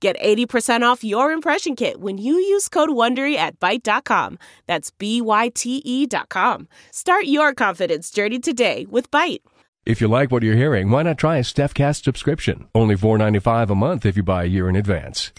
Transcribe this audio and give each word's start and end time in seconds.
Get 0.00 0.16
80% 0.20 0.82
off 0.82 1.02
your 1.02 1.32
impression 1.32 1.74
kit 1.74 2.00
when 2.00 2.18
you 2.18 2.34
use 2.34 2.68
code 2.68 2.90
WONDERY 2.90 3.34
at 3.34 3.58
Byte.com. 3.58 4.38
That's 4.66 4.92
B-Y-T-E 4.92 6.06
dot 6.06 6.28
com. 6.28 6.68
Start 6.92 7.24
your 7.24 7.52
confidence 7.52 8.10
journey 8.12 8.38
today 8.38 8.86
with 8.88 9.10
Byte. 9.10 9.40
If 9.84 10.00
you 10.00 10.06
like 10.06 10.30
what 10.30 10.42
you're 10.44 10.54
hearing, 10.54 10.90
why 10.90 11.02
not 11.02 11.18
try 11.18 11.38
a 11.38 11.42
StephCast 11.42 12.04
subscription? 12.04 12.68
Only 12.76 12.94
$4.95 12.94 13.70
a 13.70 13.74
month 13.74 14.06
if 14.06 14.16
you 14.16 14.22
buy 14.22 14.44
a 14.44 14.46
year 14.46 14.68
in 14.68 14.76
advance. 14.76 15.32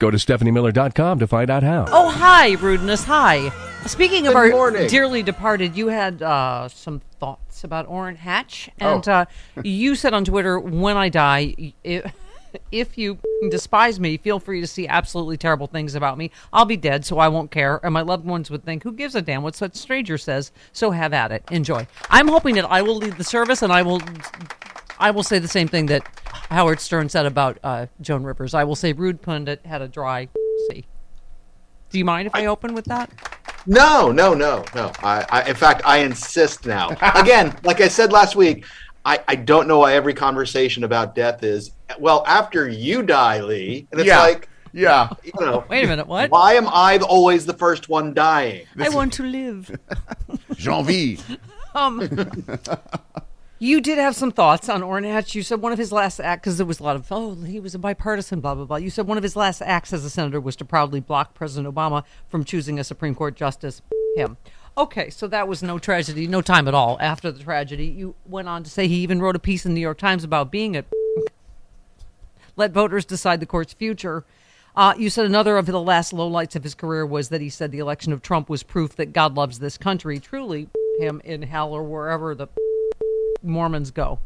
Go 0.00 0.10
to 0.10 0.16
StephanieMiller.com 0.16 1.18
to 1.18 1.26
find 1.28 1.50
out 1.50 1.62
how. 1.62 1.84
Oh, 1.88 2.08
hi, 2.08 2.52
Rudeness. 2.54 3.04
Hi. 3.04 3.50
Speaking 3.86 4.26
of 4.26 4.34
our 4.34 4.48
morning. 4.48 4.88
dearly 4.88 5.22
departed, 5.22 5.76
you 5.76 5.88
had 5.88 6.22
uh, 6.22 6.68
some 6.68 7.00
thoughts 7.20 7.62
about 7.62 7.86
Orrin 7.86 8.16
Hatch. 8.16 8.70
And 8.78 9.06
Oh. 9.06 9.12
uh, 9.12 9.24
you 9.62 9.94
said 9.94 10.14
on 10.14 10.24
Twitter, 10.24 10.58
when 10.58 10.96
I 10.96 11.10
die, 11.10 11.74
if, 11.84 12.10
if 12.70 12.96
you 12.98 13.18
despise 13.50 13.98
me, 13.98 14.16
feel 14.16 14.40
free 14.40 14.60
to 14.60 14.66
see 14.66 14.86
absolutely 14.86 15.36
terrible 15.36 15.66
things 15.66 15.94
about 15.94 16.18
me. 16.18 16.30
I'll 16.52 16.64
be 16.64 16.76
dead, 16.76 17.04
so 17.04 17.18
I 17.18 17.28
won't 17.28 17.50
care. 17.50 17.80
And 17.82 17.92
my 17.92 18.02
loved 18.02 18.24
ones 18.24 18.50
would 18.50 18.64
think, 18.64 18.82
who 18.82 18.92
gives 18.92 19.14
a 19.14 19.22
damn 19.22 19.42
what 19.42 19.56
such 19.56 19.74
stranger 19.74 20.18
says? 20.18 20.52
So 20.72 20.90
have 20.90 21.12
at 21.12 21.32
it. 21.32 21.44
Enjoy. 21.50 21.86
I'm 22.08 22.28
hoping 22.28 22.54
that 22.56 22.70
I 22.70 22.82
will 22.82 22.96
lead 22.96 23.16
the 23.16 23.24
service 23.24 23.62
and 23.62 23.72
I 23.72 23.82
will. 23.82 24.00
I 24.98 25.10
will 25.10 25.22
say 25.22 25.38
the 25.38 25.48
same 25.48 25.66
thing 25.66 25.86
that 25.86 26.02
Howard 26.50 26.78
Stern 26.78 27.08
said 27.08 27.24
about 27.24 27.58
uh, 27.64 27.86
Joan 28.02 28.22
Rivers. 28.22 28.52
I 28.52 28.64
will 28.64 28.76
say 28.76 28.92
Rude 28.92 29.22
Pundit 29.22 29.64
had 29.64 29.80
a 29.80 29.88
dry 29.88 30.28
sea. 30.68 30.84
Do 31.88 31.98
you 31.98 32.04
mind 32.04 32.26
if 32.26 32.34
I 32.34 32.46
open 32.46 32.74
with 32.74 32.84
that? 32.86 33.10
No, 33.66 34.10
no, 34.10 34.34
no, 34.34 34.64
no. 34.74 34.92
I, 35.02 35.26
I, 35.30 35.48
in 35.48 35.54
fact, 35.54 35.82
I 35.84 35.98
insist 35.98 36.66
now. 36.66 36.90
Again, 37.14 37.56
like 37.64 37.80
I 37.80 37.88
said 37.88 38.12
last 38.12 38.36
week, 38.36 38.64
I, 39.04 39.20
I 39.28 39.34
don't 39.34 39.66
know 39.66 39.78
why 39.80 39.94
every 39.94 40.14
conversation 40.14 40.84
about 40.84 41.14
death 41.14 41.42
is 41.42 41.72
well 41.98 42.24
after 42.26 42.68
you 42.68 43.02
die, 43.02 43.40
Lee, 43.40 43.86
and 43.90 44.00
it's 44.00 44.06
Yeah. 44.08 44.20
like 44.20 44.48
Yeah. 44.72 45.08
you 45.24 45.32
know. 45.40 45.64
Wait 45.70 45.84
a 45.84 45.88
minute, 45.88 46.06
what? 46.06 46.30
Why 46.30 46.54
am 46.54 46.68
I 46.68 46.98
always 46.98 47.46
the 47.46 47.54
first 47.54 47.88
one 47.88 48.14
dying? 48.14 48.66
I 48.78 48.88
want 48.90 49.12
to 49.14 49.24
live. 49.24 49.70
Janvier. 50.56 51.18
Um, 51.72 52.00
you 53.60 53.80
did 53.80 53.98
have 53.98 54.16
some 54.16 54.32
thoughts 54.32 54.68
on 54.68 54.82
Orrin 54.82 55.04
Hatch. 55.04 55.34
You 55.36 55.42
said 55.44 55.60
one 55.62 55.70
of 55.70 55.78
his 55.78 55.92
last 55.92 56.18
acts, 56.18 56.40
because 56.40 56.56
there 56.56 56.66
was 56.66 56.80
a 56.80 56.82
lot 56.82 56.96
of, 56.96 57.06
oh, 57.12 57.34
he 57.36 57.60
was 57.60 57.74
a 57.74 57.78
bipartisan, 57.78 58.40
blah, 58.40 58.54
blah, 58.56 58.64
blah. 58.64 58.76
You 58.78 58.90
said 58.90 59.06
one 59.06 59.16
of 59.18 59.22
his 59.22 59.36
last 59.36 59.60
acts 59.62 59.92
as 59.92 60.04
a 60.04 60.10
senator 60.10 60.40
was 60.40 60.56
to 60.56 60.64
proudly 60.64 60.98
block 60.98 61.34
President 61.34 61.72
Obama 61.72 62.02
from 62.28 62.42
choosing 62.42 62.78
a 62.80 62.84
Supreme 62.84 63.14
Court 63.14 63.36
justice, 63.36 63.82
him. 64.16 64.36
Okay, 64.78 65.10
so 65.10 65.26
that 65.28 65.46
was 65.46 65.62
no 65.62 65.78
tragedy, 65.78 66.26
no 66.26 66.40
time 66.42 66.66
at 66.66 66.74
all 66.74 66.96
after 67.00 67.30
the 67.30 67.42
tragedy. 67.44 67.86
You 67.86 68.14
went 68.26 68.48
on 68.48 68.64
to 68.64 68.70
say 68.70 68.88
he 68.88 68.96
even 68.96 69.20
wrote 69.20 69.36
a 69.36 69.40
piece 69.40 69.66
in 69.66 69.72
the 69.72 69.74
New 69.76 69.80
York 69.82 69.98
Times 69.98 70.24
about 70.24 70.50
being 70.50 70.76
a 70.76 70.84
let 72.56 72.72
voters 72.72 73.04
decide 73.04 73.40
the 73.40 73.46
court's 73.46 73.72
future. 73.72 74.24
Uh, 74.76 74.94
you 74.96 75.10
said 75.10 75.26
another 75.26 75.56
of 75.56 75.66
the 75.66 75.80
last 75.80 76.12
lowlights 76.12 76.54
of 76.54 76.62
his 76.62 76.74
career 76.74 77.04
was 77.04 77.28
that 77.30 77.40
he 77.40 77.50
said 77.50 77.72
the 77.72 77.78
election 77.80 78.12
of 78.12 78.22
Trump 78.22 78.48
was 78.48 78.62
proof 78.62 78.94
that 78.96 79.12
God 79.12 79.34
loves 79.34 79.58
this 79.58 79.76
country. 79.76 80.18
Truly, 80.20 80.68
him 80.98 81.20
in 81.24 81.42
hell 81.42 81.72
or 81.72 81.82
wherever 81.82 82.34
the 82.34 82.46
Mormons 83.42 83.90
go. 83.90 84.18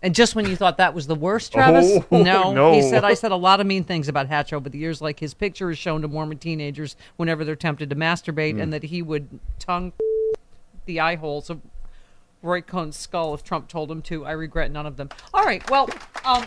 And 0.00 0.14
just 0.14 0.36
when 0.36 0.46
you 0.46 0.54
thought 0.54 0.76
that 0.76 0.94
was 0.94 1.08
the 1.08 1.16
worst, 1.16 1.52
Travis, 1.52 1.98
Oh, 2.12 2.22
no, 2.22 2.52
no. 2.52 2.72
he 2.72 2.82
said 2.82 3.02
I 3.04 3.14
said 3.14 3.32
a 3.32 3.36
lot 3.36 3.60
of 3.60 3.66
mean 3.66 3.82
things 3.82 4.08
about 4.08 4.28
Hatch 4.28 4.52
over 4.52 4.68
the 4.68 4.78
years, 4.78 5.02
like 5.02 5.18
his 5.18 5.34
picture 5.34 5.70
is 5.72 5.78
shown 5.78 6.02
to 6.02 6.08
Mormon 6.08 6.38
teenagers 6.38 6.94
whenever 7.16 7.44
they're 7.44 7.56
tempted 7.56 7.90
to 7.90 7.96
masturbate, 7.96 8.60
and 8.62 8.72
that 8.72 8.84
he 8.84 9.02
would 9.02 9.40
tongue 9.58 9.92
the 10.86 11.00
eye 11.00 11.16
holes 11.16 11.50
of 11.50 11.60
Roy 12.42 12.60
Cohn's 12.60 12.96
skull 12.96 13.34
if 13.34 13.42
Trump 13.42 13.66
told 13.66 13.90
him 13.90 14.00
to. 14.02 14.24
I 14.24 14.30
regret 14.32 14.70
none 14.70 14.86
of 14.86 14.96
them. 14.96 15.08
All 15.34 15.42
right, 15.44 15.68
well, 15.68 15.88
um, 16.24 16.44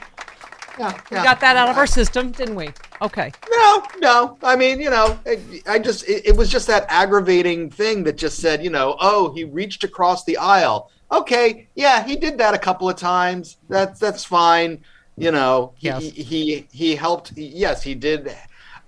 Yeah, 0.80 1.00
we 1.10 1.18
got 1.18 1.40
that 1.42 1.56
out 1.58 1.70
of 1.70 1.78
our 1.78 1.88
system, 1.88 2.32
didn't 2.32 2.56
we? 2.56 2.70
Okay. 3.02 3.32
No, 3.52 3.84
no. 4.00 4.38
I 4.44 4.56
mean, 4.56 4.80
you 4.80 4.90
know, 4.90 5.20
I, 5.26 5.40
I 5.68 5.80
just 5.80 6.08
it, 6.08 6.28
it 6.28 6.36
was 6.38 6.50
just 6.50 6.68
that 6.68 6.86
aggravating 6.88 7.70
thing 7.70 8.04
that 8.04 8.18
just 8.18 8.40
said, 8.40 8.64
you 8.64 8.70
know, 8.70 8.96
oh, 9.00 9.34
he 9.34 9.44
reached 9.44 9.84
across 9.84 10.24
the 10.24 10.38
aisle. 10.38 10.90
Okay, 11.12 11.68
yeah, 11.76 12.04
he 12.04 12.16
did 12.16 12.38
that 12.38 12.54
a 12.54 12.58
couple 12.58 12.90
of 12.90 12.96
times. 12.96 13.58
That's 13.68 14.00
that's 14.00 14.24
fine. 14.24 14.82
You 15.18 15.32
know, 15.32 15.74
he 15.78 15.88
Yes. 15.88 16.02
he, 16.04 16.10
he 16.10 16.68
he 16.72 16.96
helped. 16.96 17.34
Yes, 17.36 17.84
he 17.84 17.96
did. 17.96 18.34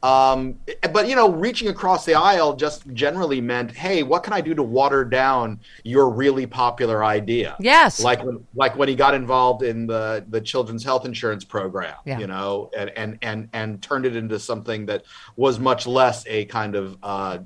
Um, 0.04 0.60
but 0.92 1.08
you 1.08 1.16
know, 1.16 1.30
reaching 1.32 1.70
across 1.70 2.06
the 2.06 2.14
aisle 2.14 2.56
just 2.56 2.86
generally 2.94 3.40
meant, 3.40 3.72
hey, 3.72 4.04
what 4.04 4.22
can 4.24 4.34
I 4.34 4.42
do 4.42 4.54
to 4.54 4.62
water 4.62 5.06
down 5.06 5.62
your 5.86 6.10
really 6.10 6.46
popular 6.46 7.06
idea? 7.06 7.56
Yes. 7.60 8.02
like 8.04 8.24
when 8.24 8.46
like 8.54 8.76
when 8.78 8.90
he 8.90 8.96
got 8.96 9.14
involved 9.16 9.64
in 9.64 9.88
the 9.88 10.26
the 10.30 10.42
children's 10.42 10.84
health 10.84 11.06
insurance 11.06 11.46
program 11.46 11.96
Yeah. 12.06 12.20
you 12.20 12.28
know 12.28 12.70
and 12.78 12.90
and 12.98 13.18
and 13.22 13.48
and 13.54 13.82
turned 13.82 14.06
it 14.06 14.16
into 14.18 14.40
something 14.40 14.86
that 14.88 15.06
was 15.38 15.58
much 15.60 15.88
less 15.88 16.26
a 16.28 16.46
kind 16.46 16.76
of 16.76 16.98
uh 17.02 17.38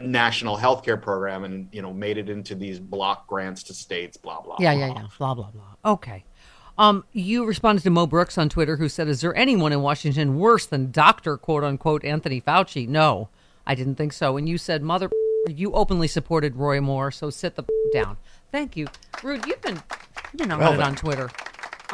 national 0.00 0.56
healthcare 0.56 1.00
program 1.00 1.44
and 1.44 1.68
you 1.70 1.80
know 1.80 1.92
made 1.92 2.18
it 2.18 2.28
into 2.28 2.54
these 2.56 2.80
block 2.80 3.26
grants 3.28 3.62
to 3.64 3.74
states 3.74 4.16
blah 4.16 4.40
blah 4.40 4.56
Yeah, 4.58 4.74
blah. 4.74 4.86
yeah, 4.86 4.92
yeah. 4.94 5.06
Blah 5.18 5.34
blah 5.34 5.50
blah. 5.52 5.92
Okay. 5.92 6.24
Um, 6.76 7.04
you 7.12 7.44
responded 7.44 7.82
to 7.84 7.90
Mo 7.90 8.06
Brooks 8.06 8.36
on 8.36 8.48
Twitter, 8.48 8.76
who 8.76 8.88
said, 8.88 9.08
"Is 9.08 9.20
there 9.20 9.34
anyone 9.36 9.72
in 9.72 9.80
Washington 9.82 10.38
worse 10.38 10.66
than 10.66 10.90
Doctor 10.90 11.36
quote 11.36 11.62
unquote 11.62 12.04
Anthony 12.04 12.40
Fauci?" 12.40 12.88
No, 12.88 13.28
I 13.66 13.74
didn't 13.74 13.94
think 13.94 14.12
so. 14.12 14.36
And 14.36 14.48
you 14.48 14.58
said, 14.58 14.82
"Mother, 14.82 15.10
you 15.46 15.72
openly 15.72 16.08
supported 16.08 16.56
Roy 16.56 16.80
Moore, 16.80 17.10
so 17.10 17.30
sit 17.30 17.54
the 17.54 17.64
down." 17.92 18.16
Thank 18.50 18.76
you, 18.76 18.88
Rude. 19.22 19.46
You've 19.46 19.62
been 19.62 19.80
you've 20.32 20.36
been 20.36 20.52
on 20.52 20.58
Well 20.58 20.74
it 20.74 20.80
on 20.80 20.96
Twitter. 20.96 21.30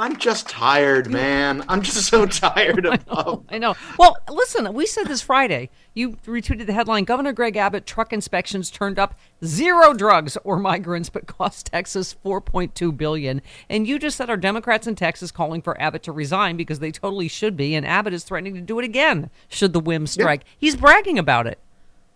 I'm 0.00 0.16
just 0.16 0.48
tired 0.48 1.10
man 1.10 1.64
i'm 1.68 1.82
just 1.82 2.06
so 2.06 2.26
tired 2.26 2.86
of, 2.86 3.08
of 3.08 3.40
I 3.50 3.58
know. 3.58 3.74
Well, 3.98 4.16
listen, 4.30 4.72
we 4.72 4.86
said 4.86 5.06
this 5.06 5.20
Friday. 5.20 5.68
You 5.92 6.12
retweeted 6.26 6.66
the 6.66 6.72
headline 6.72 7.04
Governor 7.04 7.32
Greg 7.32 7.56
Abbott 7.56 7.84
truck 7.84 8.12
inspections 8.12 8.70
turned 8.70 8.98
up 8.98 9.14
zero 9.44 9.92
drugs 9.92 10.38
or 10.44 10.58
migrants 10.58 11.10
but 11.10 11.26
cost 11.26 11.66
Texas 11.66 12.16
4.2 12.24 12.96
billion. 12.96 13.42
And 13.68 13.86
you 13.86 13.98
just 13.98 14.16
said 14.16 14.30
our 14.30 14.36
Democrats 14.36 14.86
in 14.86 14.94
Texas 14.94 15.30
calling 15.30 15.60
for 15.60 15.78
Abbott 15.80 16.02
to 16.04 16.12
resign 16.12 16.56
because 16.56 16.78
they 16.78 16.92
totally 16.92 17.28
should 17.28 17.56
be 17.56 17.74
and 17.74 17.86
Abbott 17.86 18.14
is 18.14 18.24
threatening 18.24 18.54
to 18.54 18.60
do 18.60 18.78
it 18.78 18.84
again 18.84 19.28
should 19.48 19.72
the 19.72 19.80
whim 19.80 20.06
strike. 20.06 20.44
He's 20.56 20.76
bragging 20.76 21.18
about 21.18 21.46
it. 21.46 21.58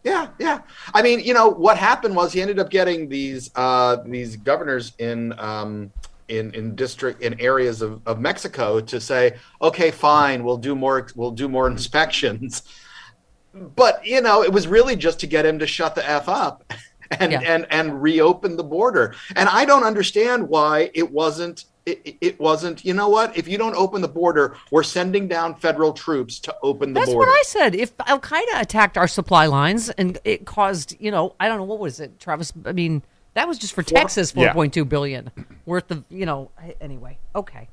Yeah, 0.04 0.28
yeah. 0.38 0.60
I 0.92 1.02
mean, 1.02 1.20
you 1.20 1.34
know, 1.34 1.48
what 1.48 1.76
happened 1.78 2.14
was 2.14 2.32
he 2.32 2.40
ended 2.40 2.58
up 2.58 2.70
getting 2.70 3.08
these 3.08 3.50
uh, 3.54 3.96
these 4.04 4.36
governors 4.36 4.92
in 4.98 5.38
um, 5.38 5.92
in 6.28 6.52
in 6.54 6.74
district 6.74 7.22
in 7.22 7.38
areas 7.40 7.82
of, 7.82 8.00
of 8.06 8.18
Mexico 8.20 8.80
to 8.80 9.00
say, 9.00 9.36
okay, 9.60 9.90
fine, 9.90 10.44
we'll 10.44 10.56
do 10.56 10.74
more 10.74 11.06
we'll 11.14 11.30
do 11.30 11.48
more 11.48 11.66
inspections. 11.68 12.62
But 13.52 14.04
you 14.04 14.20
know, 14.20 14.42
it 14.42 14.52
was 14.52 14.66
really 14.66 14.96
just 14.96 15.20
to 15.20 15.26
get 15.26 15.46
him 15.46 15.58
to 15.60 15.66
shut 15.66 15.94
the 15.94 16.08
f 16.08 16.28
up 16.28 16.64
and 17.20 17.32
Yeah. 17.32 17.40
and 17.40 17.66
and 17.70 18.02
reopen 18.02 18.56
the 18.56 18.64
border. 18.64 19.14
And 19.36 19.48
I 19.48 19.64
don't 19.64 19.84
understand 19.84 20.48
why 20.48 20.90
it 20.94 21.10
wasn't 21.10 21.64
it, 21.86 22.16
it 22.20 22.40
wasn't. 22.40 22.84
You 22.84 22.94
know 22.94 23.08
what? 23.10 23.36
If 23.36 23.46
you 23.46 23.58
don't 23.58 23.74
open 23.76 24.00
the 24.00 24.08
border, 24.08 24.56
we're 24.70 24.82
sending 24.82 25.28
down 25.28 25.54
federal 25.54 25.92
troops 25.92 26.38
to 26.40 26.56
open 26.62 26.94
the 26.94 27.00
That's 27.00 27.12
border. 27.12 27.30
That's 27.30 27.54
what 27.54 27.62
I 27.62 27.64
said. 27.64 27.74
If 27.74 27.92
Al 28.06 28.20
Qaeda 28.20 28.60
attacked 28.60 28.96
our 28.96 29.06
supply 29.06 29.46
lines 29.46 29.90
and 29.90 30.18
it 30.24 30.46
caused, 30.46 30.96
you 30.98 31.10
know, 31.10 31.34
I 31.38 31.46
don't 31.46 31.58
know 31.58 31.64
what 31.64 31.78
was 31.80 32.00
it, 32.00 32.18
Travis. 32.18 32.52
I 32.64 32.72
mean, 32.72 33.02
that 33.34 33.46
was 33.48 33.58
just 33.58 33.72
for 33.74 33.82
Texas, 33.82 34.30
four 34.32 34.44
Yeah. 34.44 34.52
point 34.52 34.72
two 34.74 34.84
billion 34.84 35.30
worth 35.66 35.90
of, 35.90 36.04
you 36.08 36.26
know. 36.26 36.50
Anyway, 36.80 37.18
okay. 37.34 37.68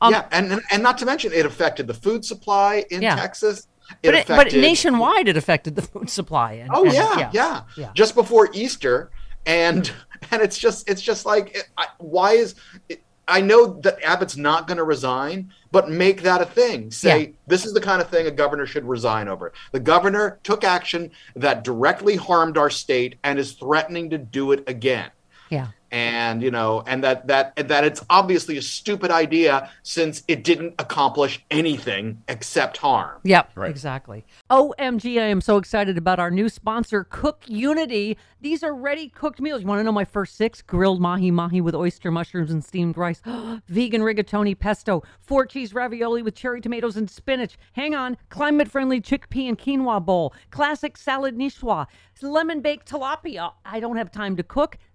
Um, 0.00 0.12
yeah, 0.12 0.26
and, 0.32 0.50
and 0.52 0.62
and 0.72 0.82
not 0.82 0.98
to 0.98 1.06
mention 1.06 1.32
it 1.32 1.46
affected 1.46 1.86
the 1.86 1.94
food 1.94 2.24
supply 2.24 2.84
in 2.90 3.02
Yeah. 3.02 3.16
Texas. 3.16 3.66
But, 4.02 4.14
it, 4.14 4.26
but 4.26 4.52
nationwide, 4.54 5.28
it 5.28 5.36
affected 5.36 5.74
the 5.76 5.82
food 5.82 6.08
supply. 6.08 6.52
And, 6.54 6.70
Oh 6.72 6.84
and- 6.84 6.92
yeah, 6.94 7.30
yeah, 7.32 7.62
yeah. 7.76 7.90
Just 7.94 8.14
before 8.14 8.48
Easter, 8.52 9.10
and 9.44 9.90
and 10.30 10.40
it's 10.42 10.56
just 10.58 10.88
it's 10.88 11.02
just 11.02 11.26
like 11.26 11.56
it, 11.56 11.68
I, 11.76 11.86
why 11.98 12.32
is 12.32 12.54
it, 12.88 13.02
I 13.28 13.40
know 13.40 13.80
that 13.82 14.02
Abbott's 14.02 14.36
not 14.36 14.66
going 14.66 14.78
to 14.78 14.84
resign, 14.84 15.52
but 15.70 15.88
make 15.88 16.22
that 16.22 16.40
a 16.40 16.44
thing. 16.44 16.90
Say 16.90 17.20
Yeah. 17.20 17.28
this 17.46 17.64
is 17.64 17.72
the 17.72 17.80
kind 17.80 18.02
of 18.02 18.08
thing 18.08 18.26
a 18.26 18.30
governor 18.30 18.66
should 18.66 18.84
resign 18.84 19.28
over. 19.28 19.52
The 19.70 19.80
governor 19.80 20.38
took 20.42 20.64
action 20.64 21.10
that 21.36 21.62
directly 21.64 22.16
harmed 22.16 22.58
our 22.58 22.68
state 22.70 23.18
and 23.22 23.38
is 23.38 23.52
threatening 23.52 24.10
to 24.10 24.18
do 24.18 24.52
it 24.52 24.64
again. 24.66 25.10
yeah. 25.50 25.68
And 25.92 26.42
you 26.42 26.50
know, 26.50 26.82
and 26.86 27.04
that 27.04 27.26
that 27.26 27.54
that 27.68 27.84
it's 27.84 28.02
obviously 28.08 28.56
a 28.56 28.62
stupid 28.62 29.10
idea 29.10 29.70
since 29.82 30.22
it 30.26 30.42
didn't 30.42 30.74
accomplish 30.78 31.44
anything 31.50 32.22
except 32.28 32.78
harm. 32.78 33.20
Yep, 33.24 33.50
Right. 33.54 33.70
exactly. 33.70 34.24
OMG, 34.50 35.20
I 35.20 35.26
am 35.26 35.42
so 35.42 35.58
excited 35.58 35.98
about 35.98 36.18
our 36.18 36.30
new 36.30 36.48
sponsor, 36.48 37.04
Cook 37.04 37.42
Unity. 37.46 38.16
These 38.40 38.64
are 38.64 38.74
ready 38.74 39.08
cooked 39.10 39.40
meals. 39.40 39.60
You 39.60 39.68
want 39.68 39.80
to 39.80 39.84
know 39.84 39.92
my 39.92 40.04
first 40.06 40.34
six? 40.36 40.62
Grilled 40.62 41.00
mahi 41.00 41.30
mahi 41.30 41.60
with 41.60 41.74
oyster 41.74 42.10
mushrooms 42.10 42.50
and 42.50 42.64
steamed 42.64 42.96
rice, 42.96 43.20
vegan 43.68 44.00
rigatoni 44.00 44.58
pesto, 44.58 45.02
four 45.20 45.44
cheese 45.44 45.74
ravioli 45.74 46.22
with 46.22 46.34
cherry 46.34 46.60
tomatoes 46.62 46.96
and 46.96 47.10
spinach. 47.10 47.58
Hang 47.74 47.94
on, 47.94 48.16
climate 48.30 48.68
friendly 48.70 49.00
chickpea 49.00 49.48
and 49.48 49.58
quinoa 49.58 50.04
bowl, 50.04 50.32
classic 50.50 50.96
salad 50.96 51.36
niçoise, 51.36 51.86
lemon 52.22 52.60
baked 52.60 52.88
tilapia. 52.90 53.52
I 53.64 53.78
don't 53.80 53.96
have 53.96 54.10
time 54.10 54.36
to 54.36 54.42
cook. 54.42 54.78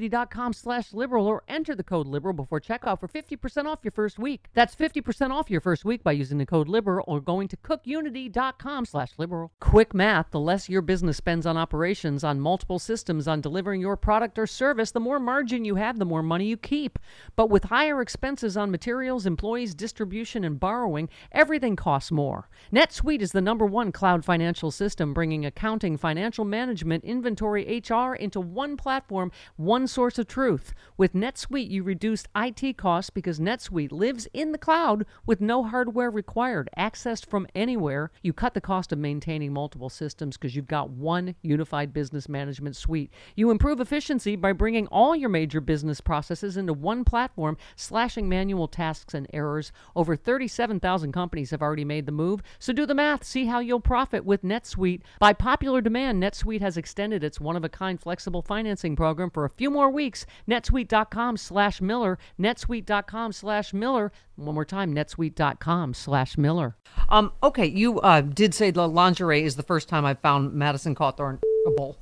cookunity.com 0.00 0.52
slash 0.52 0.92
liberal 0.92 1.26
or 1.26 1.42
enter 1.48 1.74
the 1.74 1.84
code 1.84 2.06
liberal 2.06 2.34
before 2.34 2.60
checkout 2.60 3.00
for 3.00 3.08
50% 3.08 3.66
off 3.66 3.80
your 3.82 3.92
first 3.92 4.18
week. 4.18 4.48
That's 4.54 4.74
50% 4.74 5.30
off 5.30 5.50
your 5.50 5.60
first 5.60 5.84
week 5.84 6.02
by 6.02 6.12
using 6.12 6.38
the 6.38 6.46
code 6.46 6.68
liberal 6.68 7.04
or 7.06 7.20
going 7.20 7.48
to 7.48 7.56
cookunity.com 7.56 8.86
slash 8.86 9.12
liberal. 9.18 9.52
Quick 9.60 9.94
math, 9.94 10.30
the 10.30 10.40
less 10.40 10.68
your 10.68 10.82
business 10.82 11.16
spends 11.16 11.46
on 11.46 11.56
operations, 11.56 12.24
on 12.24 12.40
multiple 12.40 12.78
systems, 12.78 13.28
on 13.28 13.40
delivering 13.40 13.80
your 13.80 13.96
product 13.96 14.38
or 14.38 14.46
service, 14.46 14.90
the 14.90 15.00
more 15.00 15.20
margin 15.20 15.64
you 15.64 15.76
have, 15.76 15.98
the 15.98 16.04
more 16.04 16.22
money 16.22 16.46
you 16.46 16.56
keep. 16.56 16.98
But 17.36 17.50
with 17.50 17.64
higher 17.64 18.00
expenses 18.00 18.56
on 18.56 18.70
materials, 18.70 19.26
employees, 19.26 19.74
distribution, 19.74 20.44
and 20.44 20.58
borrowing, 20.58 21.08
everything 21.32 21.76
costs 21.76 22.10
more. 22.10 22.48
NetSuite 22.72 23.20
is 23.20 23.32
the 23.32 23.40
number 23.40 23.66
one 23.66 23.92
cloud 23.92 24.24
financial 24.24 24.70
system, 24.70 25.12
bringing 25.12 25.44
accounting, 25.44 25.96
financial 25.96 26.44
management, 26.44 27.04
inventory, 27.04 27.82
HR 27.88 28.14
into 28.14 28.40
one 28.40 28.76
platform, 28.76 29.32
one 29.56 29.86
source 29.90 30.18
of 30.18 30.28
truth. 30.28 30.72
With 30.96 31.14
NetSuite, 31.14 31.70
you 31.70 31.82
reduce 31.82 32.24
IT 32.36 32.76
costs 32.76 33.10
because 33.10 33.40
NetSuite 33.40 33.92
lives 33.92 34.28
in 34.32 34.52
the 34.52 34.58
cloud 34.58 35.04
with 35.26 35.40
no 35.40 35.64
hardware 35.64 36.10
required, 36.10 36.70
accessed 36.78 37.26
from 37.26 37.46
anywhere. 37.54 38.10
You 38.22 38.32
cut 38.32 38.54
the 38.54 38.60
cost 38.60 38.92
of 38.92 38.98
maintaining 38.98 39.52
multiple 39.52 39.88
systems 39.88 40.36
because 40.36 40.54
you've 40.54 40.66
got 40.66 40.90
one 40.90 41.34
unified 41.42 41.92
business 41.92 42.28
management 42.28 42.76
suite. 42.76 43.10
You 43.34 43.50
improve 43.50 43.80
efficiency 43.80 44.36
by 44.36 44.52
bringing 44.52 44.86
all 44.88 45.16
your 45.16 45.28
major 45.28 45.60
business 45.60 46.00
processes 46.00 46.56
into 46.56 46.72
one 46.72 47.04
platform, 47.04 47.56
slashing 47.76 48.28
manual 48.28 48.68
tasks 48.68 49.14
and 49.14 49.26
errors. 49.32 49.72
Over 49.96 50.16
37,000 50.16 51.12
companies 51.12 51.50
have 51.50 51.62
already 51.62 51.84
made 51.84 52.06
the 52.06 52.12
move, 52.12 52.42
so 52.58 52.72
do 52.72 52.86
the 52.86 52.94
math. 52.94 53.24
See 53.24 53.46
how 53.46 53.60
you'll 53.60 53.80
profit 53.80 54.24
with 54.24 54.42
NetSuite. 54.42 55.02
By 55.18 55.32
popular 55.32 55.80
demand, 55.80 56.22
NetSuite 56.22 56.60
has 56.60 56.76
extended 56.76 57.24
its 57.24 57.40
one-of-a-kind 57.40 58.00
flexible 58.00 58.42
financing 58.42 58.96
program 58.96 59.30
for 59.30 59.44
a 59.44 59.50
few 59.50 59.70
more 59.70 59.79
weeks. 59.88 60.26
netsuite.com 60.48 61.36
slash 61.36 61.80
Miller, 61.80 62.18
netsuite.com 62.38 63.32
slash 63.32 63.72
Miller. 63.72 64.12
One 64.36 64.54
more 64.54 64.64
time, 64.64 64.94
netsuite.com 64.94 65.94
slash 65.94 66.36
Miller. 66.36 66.76
Um, 67.08 67.32
okay, 67.42 67.66
you 67.66 68.00
uh, 68.00 68.20
did 68.22 68.52
say 68.54 68.70
the 68.70 68.88
lingerie 68.88 69.44
is 69.44 69.56
the 69.56 69.62
first 69.62 69.88
time 69.88 70.04
I've 70.04 70.20
found 70.20 70.52
Madison 70.52 70.94
Cawthorn 70.94 71.38
a 71.66 71.70
bowl. 71.70 71.96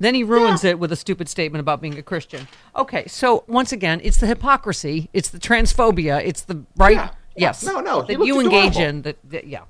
Then 0.00 0.14
he 0.14 0.24
ruins 0.24 0.64
it 0.64 0.78
with 0.80 0.90
a 0.90 0.96
stupid 0.96 1.28
statement 1.28 1.60
about 1.60 1.80
being 1.80 1.96
a 1.96 2.02
Christian. 2.02 2.48
Okay, 2.74 3.06
so 3.06 3.44
once 3.46 3.70
again, 3.72 4.00
it's 4.02 4.16
the 4.18 4.26
hypocrisy, 4.26 5.08
it's 5.12 5.28
the 5.28 5.38
transphobia, 5.38 6.20
it's 6.24 6.42
the 6.42 6.64
right. 6.76 6.96
Yeah. 6.96 7.10
Yes. 7.36 7.64
No, 7.64 7.80
no, 7.80 8.02
That 8.02 8.24
you 8.24 8.40
engage 8.40 8.76
adorable. 8.76 8.80
in. 8.88 9.02
That, 9.02 9.16
that 9.30 9.46
yeah. 9.46 9.62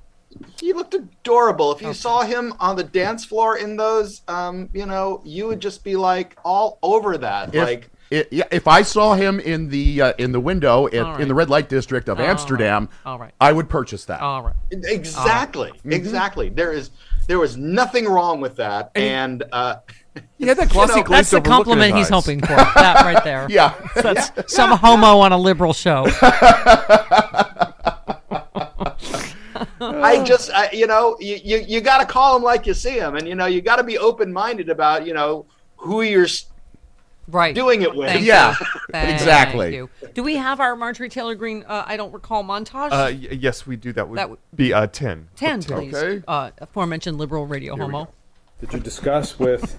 He 0.59 0.73
looked 0.73 0.93
adorable. 0.93 1.71
If 1.73 1.81
you 1.81 1.93
saw 1.93 2.21
him 2.21 2.53
on 2.59 2.75
the 2.75 2.83
dance 2.83 3.23
floor 3.25 3.57
in 3.57 3.77
those, 3.77 4.21
um, 4.27 4.69
you 4.73 4.85
know, 4.85 5.21
you 5.23 5.47
would 5.47 5.59
just 5.59 5.83
be 5.83 5.95
like 5.95 6.37
all 6.43 6.77
over 6.83 7.17
that. 7.17 7.53
If, 7.55 7.63
like, 7.63 7.89
i- 8.11 8.25
yeah, 8.31 8.43
if 8.51 8.67
I 8.67 8.81
saw 8.81 9.13
him 9.13 9.39
in 9.39 9.69
the 9.69 10.01
uh, 10.01 10.13
in 10.17 10.31
the 10.31 10.39
window 10.39 10.87
at, 10.87 10.95
All 10.95 11.11
right. 11.13 11.21
in 11.21 11.27
the 11.27 11.33
red 11.35 11.49
light 11.49 11.69
district 11.69 12.09
of 12.09 12.19
Amsterdam, 12.19 12.89
All 13.05 13.17
right. 13.19 13.33
I 13.39 13.53
would 13.53 13.69
purchase 13.69 14.05
that. 14.05 14.21
All 14.21 14.43
right. 14.43 14.55
exactly, 14.71 15.69
Mm-hmm. 15.71 15.91
exactly. 15.93 16.49
There 16.49 16.71
is, 16.73 16.91
there 17.27 17.39
was 17.39 17.55
nothing 17.57 18.05
wrong 18.05 18.41
with 18.41 18.55
that, 18.57 18.91
and 18.95 19.43
uh, 19.51 19.77
he 20.37 20.47
had 20.47 20.57
that 20.57 20.69
glossy 20.69 21.01
know, 21.01 21.07
That's 21.07 21.29
the 21.29 21.37
of 21.37 21.45
a 21.45 21.49
look 21.49 21.59
in 21.59 21.63
compliment 21.65 21.95
he's 21.95 22.07
eyes. 22.07 22.23
hoping 22.25 22.41
for. 22.41 22.47
That 22.55 23.03
right 23.05 23.23
there. 23.23 23.47
Yeah. 23.49 23.73
That's 23.95 24.31
some 24.53 24.71
homo 24.77 25.19
on 25.19 25.31
a 25.31 25.37
liberal 25.37 25.73
show. 25.73 26.07
I 29.79 30.14
just, 30.25 30.51
I, 30.51 30.69
you 30.71 30.87
know, 30.87 31.17
you 31.19 31.39
you, 31.43 31.57
you 31.67 31.81
got 31.81 31.99
to 31.99 32.05
call 32.05 32.33
them 32.33 32.43
like 32.43 32.65
you 32.65 32.73
see 32.73 32.99
them, 32.99 33.15
and 33.15 33.27
you 33.27 33.35
know, 33.35 33.45
you 33.45 33.61
got 33.61 33.77
to 33.77 33.83
be 33.83 33.97
open 33.97 34.31
minded 34.33 34.69
about, 34.69 35.05
you 35.05 35.13
know, 35.13 35.45
who 35.77 36.01
you're 36.01 36.27
Right. 37.27 37.55
doing 37.55 37.81
it 37.81 37.95
with. 37.95 38.07
Thank. 38.09 38.25
Yeah, 38.25 38.53
Thank 38.91 39.09
exactly. 39.15 39.75
you. 39.75 39.89
Do 40.13 40.21
we 40.21 40.35
have 40.35 40.59
our 40.59 40.75
Marjorie 40.75 41.09
Taylor 41.09 41.33
Greene? 41.33 41.63
uh, 41.67 41.83
I 41.87 41.97
don't 41.97 42.13
recall, 42.13 42.43
montage? 42.43 42.91
Uh, 42.91 43.09
y- 43.11 43.29
yes, 43.31 43.65
we 43.65 43.75
do. 43.77 43.91
That 43.93 44.07
would 44.07 44.17
That 44.19 44.29
would- 44.29 44.39
be 44.55 44.73
uh, 44.73 44.85
10. 44.85 45.29
10, 45.35 45.63
please. 45.63 45.93
okay. 45.95 46.23
Uh, 46.27 46.51
aforementioned 46.59 47.17
liberal 47.17 47.47
radio 47.47 47.75
homo. 47.75 48.09
Did 48.61 48.73
you 48.73 48.79
discuss 48.79 49.39
with 49.39 49.75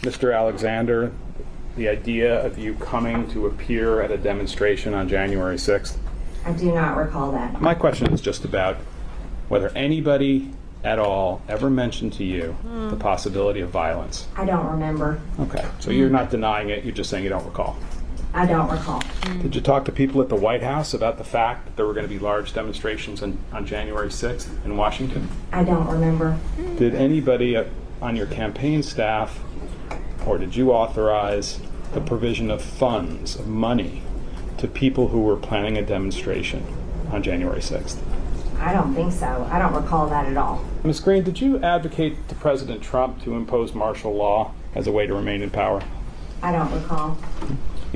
Mr. 0.00 0.34
Alexander 0.34 1.12
the 1.76 1.86
idea 1.88 2.42
of 2.44 2.56
you 2.58 2.74
coming 2.76 3.30
to 3.32 3.46
appear 3.46 4.00
at 4.00 4.10
a 4.10 4.16
demonstration 4.16 4.94
on 4.94 5.06
January 5.06 5.56
6th? 5.56 5.96
I 6.46 6.52
do 6.52 6.72
not 6.72 6.96
recall 6.96 7.30
that. 7.32 7.60
My 7.60 7.74
question 7.74 8.10
is 8.12 8.20
just 8.22 8.44
about 8.44 8.78
whether 9.48 9.68
anybody 9.70 10.50
at 10.82 10.98
all 10.98 11.40
ever 11.48 11.70
mentioned 11.70 12.12
to 12.12 12.24
you 12.24 12.56
the 12.90 12.96
possibility 12.96 13.60
of 13.60 13.70
violence. 13.70 14.28
I 14.36 14.44
don't 14.44 14.66
remember. 14.66 15.20
Okay, 15.40 15.64
so 15.80 15.90
you're 15.90 16.10
not 16.10 16.30
denying 16.30 16.68
it, 16.68 16.84
you're 16.84 16.94
just 16.94 17.10
saying 17.10 17.24
you 17.24 17.30
don't 17.30 17.44
recall. 17.46 17.76
I 18.34 18.46
don't 18.46 18.68
recall. 18.68 19.00
Did 19.42 19.54
you 19.54 19.60
talk 19.60 19.84
to 19.84 19.92
people 19.92 20.20
at 20.20 20.28
the 20.28 20.34
White 20.34 20.62
House 20.62 20.92
about 20.92 21.18
the 21.18 21.24
fact 21.24 21.66
that 21.66 21.76
there 21.76 21.86
were 21.86 21.94
going 21.94 22.06
to 22.06 22.12
be 22.12 22.18
large 22.18 22.52
demonstrations 22.52 23.22
on, 23.22 23.38
on 23.52 23.64
January 23.64 24.08
6th 24.08 24.64
in 24.64 24.76
Washington? 24.76 25.28
I 25.52 25.62
don't 25.62 25.86
remember. 25.86 26.36
Did 26.76 26.96
anybody 26.96 27.56
uh, 27.56 27.64
on 28.02 28.16
your 28.16 28.26
campaign 28.26 28.82
staff, 28.82 29.40
or 30.26 30.36
did 30.36 30.56
you 30.56 30.72
authorize 30.72 31.60
the 31.92 32.00
provision 32.00 32.50
of 32.50 32.60
funds, 32.60 33.36
of 33.36 33.46
money, 33.46 34.02
to 34.58 34.66
people 34.66 35.08
who 35.08 35.20
were 35.20 35.36
planning 35.36 35.78
a 35.78 35.82
demonstration 35.82 36.66
on 37.12 37.22
January 37.22 37.60
6th? 37.60 37.98
I 38.64 38.72
don't 38.72 38.94
think 38.94 39.12
so. 39.12 39.46
I 39.52 39.58
don't 39.58 39.74
recall 39.74 40.08
that 40.08 40.24
at 40.24 40.36
all. 40.38 40.64
Ms. 40.84 40.98
Greene, 41.00 41.22
did 41.22 41.38
you 41.38 41.62
advocate 41.62 42.28
to 42.28 42.34
President 42.34 42.82
Trump 42.82 43.22
to 43.24 43.34
impose 43.36 43.74
martial 43.74 44.14
law 44.14 44.52
as 44.74 44.86
a 44.86 44.92
way 44.92 45.06
to 45.06 45.14
remain 45.14 45.42
in 45.42 45.50
power? 45.50 45.82
I 46.42 46.50
don't 46.50 46.70
recall. 46.72 47.18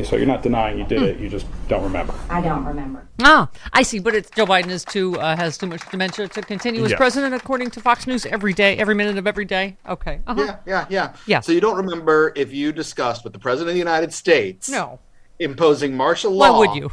So 0.04 0.14
you're 0.16 0.26
not 0.26 0.42
denying 0.42 0.78
you 0.78 0.84
did 0.84 1.02
it, 1.02 1.18
you 1.18 1.28
just 1.28 1.46
don't 1.66 1.82
remember. 1.82 2.14
I 2.30 2.40
don't 2.40 2.64
remember. 2.64 3.08
Ah, 3.20 3.48
I 3.72 3.82
see. 3.82 3.98
But 3.98 4.14
it's 4.14 4.30
Joe 4.30 4.46
Biden 4.46 4.68
is 4.68 4.84
too 4.84 5.18
uh, 5.18 5.34
has 5.36 5.58
too 5.58 5.66
much 5.66 5.88
dementia 5.90 6.28
to 6.28 6.40
continue 6.42 6.84
as 6.84 6.90
Yes. 6.90 6.98
president, 6.98 7.34
according 7.34 7.70
to 7.70 7.80
Fox 7.80 8.06
News, 8.06 8.24
every 8.26 8.52
day, 8.52 8.76
every 8.76 8.94
minute 8.94 9.18
of 9.18 9.26
every 9.26 9.44
day. 9.44 9.76
Okay. 9.88 10.20
Uh-huh. 10.26 10.40
Yeah, 10.44 10.56
yeah, 10.66 10.86
yeah. 10.88 11.14
Yeah. 11.26 11.40
So 11.40 11.50
you 11.50 11.60
don't 11.60 11.76
remember 11.76 12.32
if 12.36 12.52
you 12.52 12.72
discussed 12.72 13.24
with 13.24 13.32
the 13.32 13.40
president 13.40 13.70
of 13.70 13.74
the 13.74 13.78
United 13.80 14.12
States 14.14 14.68
No. 14.70 15.00
imposing 15.40 15.96
martial 15.96 16.30
law. 16.30 16.52
Why 16.52 16.58
would 16.68 16.76
you? 16.76 16.92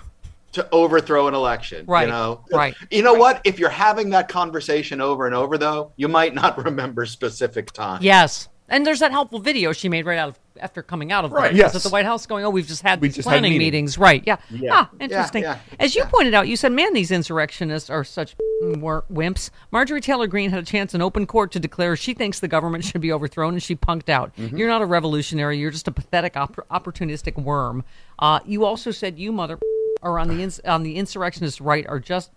To 0.56 0.68
overthrow 0.72 1.28
an 1.28 1.34
election. 1.34 1.86
Right, 1.86 2.04
You 2.04 2.08
know, 2.14 2.44
right. 2.52 2.76
You 2.92 3.04
know 3.04 3.14
what? 3.14 3.42
If 3.44 3.60
you're 3.60 3.70
having 3.70 4.10
that 4.12 4.28
conversation 4.28 5.00
over 5.02 5.26
and 5.28 5.36
over, 5.36 5.58
though, 5.58 5.92
you 5.96 6.08
might 6.08 6.34
not 6.34 6.58
remember 6.66 7.06
specific 7.06 7.72
times. 7.72 8.04
Yes. 8.04 8.50
And 8.68 8.84
there's 8.84 9.00
that 9.02 9.12
helpful 9.12 9.38
video 9.38 9.74
she 9.74 9.90
made 9.90 10.08
right 10.08 10.18
out 10.18 10.30
of 10.30 10.40
after 10.60 10.82
coming 10.82 11.12
out 11.12 11.24
of 11.26 11.32
Right, 11.34 11.52
the, 11.52 11.58
yes. 11.58 11.76
at 11.76 11.84
the 11.84 11.90
White 11.90 12.06
House 12.06 12.26
going, 12.26 12.44
oh, 12.46 12.50
we've 12.50 12.66
just 12.66 12.82
had 12.82 13.00
We 13.02 13.10
these 13.10 13.18
just 13.18 13.28
planning 13.28 13.52
meeting. 13.52 13.60
meetings. 13.60 13.98
Right. 13.98 14.24
Yeah. 14.26 14.38
Yeah. 14.50 14.70
Ah, 14.74 14.90
interesting. 15.00 15.44
yeah, 15.44 15.60
As 15.80 15.94
you 15.96 16.02
yeah. 16.04 16.10
pointed 16.10 16.34
out, 16.34 16.48
you 16.48 16.56
said, 16.56 16.72
man, 16.72 16.94
these 16.94 17.12
insurrectionists 17.12 17.90
are 17.92 18.04
such 18.06 18.36
wimps. 18.64 19.50
Marjorie 19.72 20.02
Taylor 20.02 20.26
Greene 20.28 20.50
had 20.50 20.60
a 20.64 20.66
chance 20.66 20.96
in 20.96 21.02
open 21.02 21.28
court 21.28 21.52
to 21.52 21.60
declare 21.60 21.96
she 21.96 22.14
thinks 22.16 22.40
the 22.40 22.48
government 22.48 22.86
should 22.86 23.02
be 23.02 23.12
overthrown, 23.12 23.54
and 23.54 23.62
she 23.62 23.76
punked 23.76 24.10
out. 24.10 24.36
Mm-hmm. 24.38 24.58
You're 24.58 24.70
not 24.70 24.82
a 24.82 24.86
revolutionary. 24.86 25.60
You're 25.60 25.72
just 25.72 25.88
a 25.88 25.92
pathetic, 25.92 26.36
opp- 26.38 26.66
opportunistic 26.72 27.36
worm. 27.42 27.84
Uh, 28.18 28.40
you 28.46 28.64
also 28.66 28.92
said 28.92 29.20
you, 29.20 29.32
mother, 29.32 29.60
are 30.06 30.20
on 30.20 30.28
the 30.30 30.42
ins- 30.44 30.62
on 30.62 30.84
the 30.84 30.96
insurrectionist 30.96 31.60
right 31.60 31.86
are 31.88 32.00
just 32.00 32.32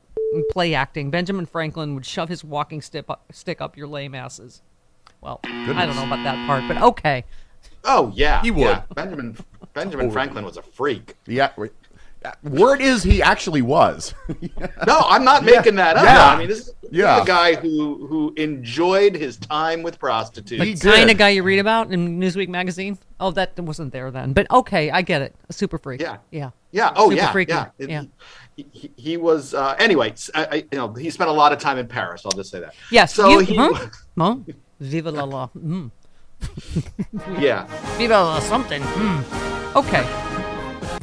play 0.50 0.74
acting. 0.74 1.10
Benjamin 1.10 1.46
Franklin 1.46 1.94
would 1.94 2.04
shove 2.06 2.28
his 2.28 2.42
walking 2.42 2.80
stick 2.82 3.04
up, 3.08 3.24
stick 3.32 3.60
up 3.60 3.76
your 3.76 3.86
lame 3.86 4.14
asses. 4.14 4.62
Well, 5.20 5.40
I 5.44 5.86
don't 5.86 5.94
know 5.96 6.06
about 6.06 6.24
that 6.24 6.46
part, 6.46 6.64
but 6.66 6.80
okay. 6.82 7.24
Oh 7.84 8.10
yeah, 8.14 8.40
He 8.42 8.50
would. 8.50 8.60
yeah. 8.62 8.82
Benjamin 8.94 9.36
Benjamin 9.74 10.10
Franklin 10.10 10.44
was 10.44 10.56
a 10.56 10.62
freak. 10.62 11.14
Yeah. 11.26 11.50
wait. 11.56 11.72
Uh, 12.24 12.32
Word 12.42 12.80
is 12.80 13.04
he 13.04 13.22
actually 13.22 13.62
was. 13.62 14.12
No, 14.86 15.00
I'm 15.06 15.24
not 15.24 15.44
making 15.44 15.76
that 15.76 15.96
up. 15.96 16.04
Yeah. 16.04 16.26
I 16.26 16.38
mean, 16.38 16.48
this 16.48 16.58
is, 16.60 16.66
this 16.82 16.90
is 16.90 16.96
Yeah. 16.98 17.22
a 17.22 17.26
guy 17.26 17.54
who 17.54 18.06
who 18.06 18.32
enjoyed 18.36 19.14
his 19.14 19.36
time 19.36 19.82
with 19.82 19.98
prostitutes. 19.98 20.80
The 20.80 20.90
kind 20.90 21.10
of 21.10 21.18
guy 21.18 21.30
you 21.30 21.42
read 21.42 21.58
about 21.58 21.92
in 21.92 22.18
Newsweek 22.18 22.48
magazine. 22.48 22.98
Oh, 23.20 23.30
that 23.32 23.58
wasn't 23.60 23.92
there 23.92 24.10
then. 24.10 24.32
But 24.32 24.50
okay, 24.50 24.90
I 24.90 25.02
get 25.02 25.20
it. 25.22 25.34
A 25.48 25.52
super 25.52 25.78
freak. 25.78 26.00
Yeah. 26.00 26.16
Yeah. 26.30 26.50
Yeah. 26.72 26.92
Oh, 26.96 27.10
Super 27.10 27.14
yeah. 27.22 27.32
freaky. 27.32 27.52
Yeah. 27.52 27.66
It- 27.78 27.90
Yeah. 27.90 28.02
He, 28.56 28.90
he, 28.96 29.16
was. 29.16 29.54
Uh, 29.54 29.76
anyway, 29.78 30.12
I, 30.34 30.44
I- 30.46 30.54
you 30.72 30.78
know, 30.78 30.92
he 30.92 31.10
spent 31.10 31.30
a 31.30 31.32
lot 31.32 31.52
of 31.52 31.60
time 31.60 31.78
in 31.78 31.86
Paris. 31.86 32.22
I'll 32.26 32.32
just 32.32 32.50
say 32.50 32.58
that. 32.58 32.74
Yes. 32.90 33.14
So 33.14 33.28
you, 33.28 33.38
he. 33.38 33.54
huh? 33.54 34.34
Viva 34.80 35.10
la 35.12 35.22
la. 35.24 35.48
Mm. 35.56 35.90
Yeah. 37.38 37.66
Viva 37.96 38.14
la 38.14 38.40
something. 38.40 38.82
Mm. 38.82 39.76
Okay. 39.76 40.04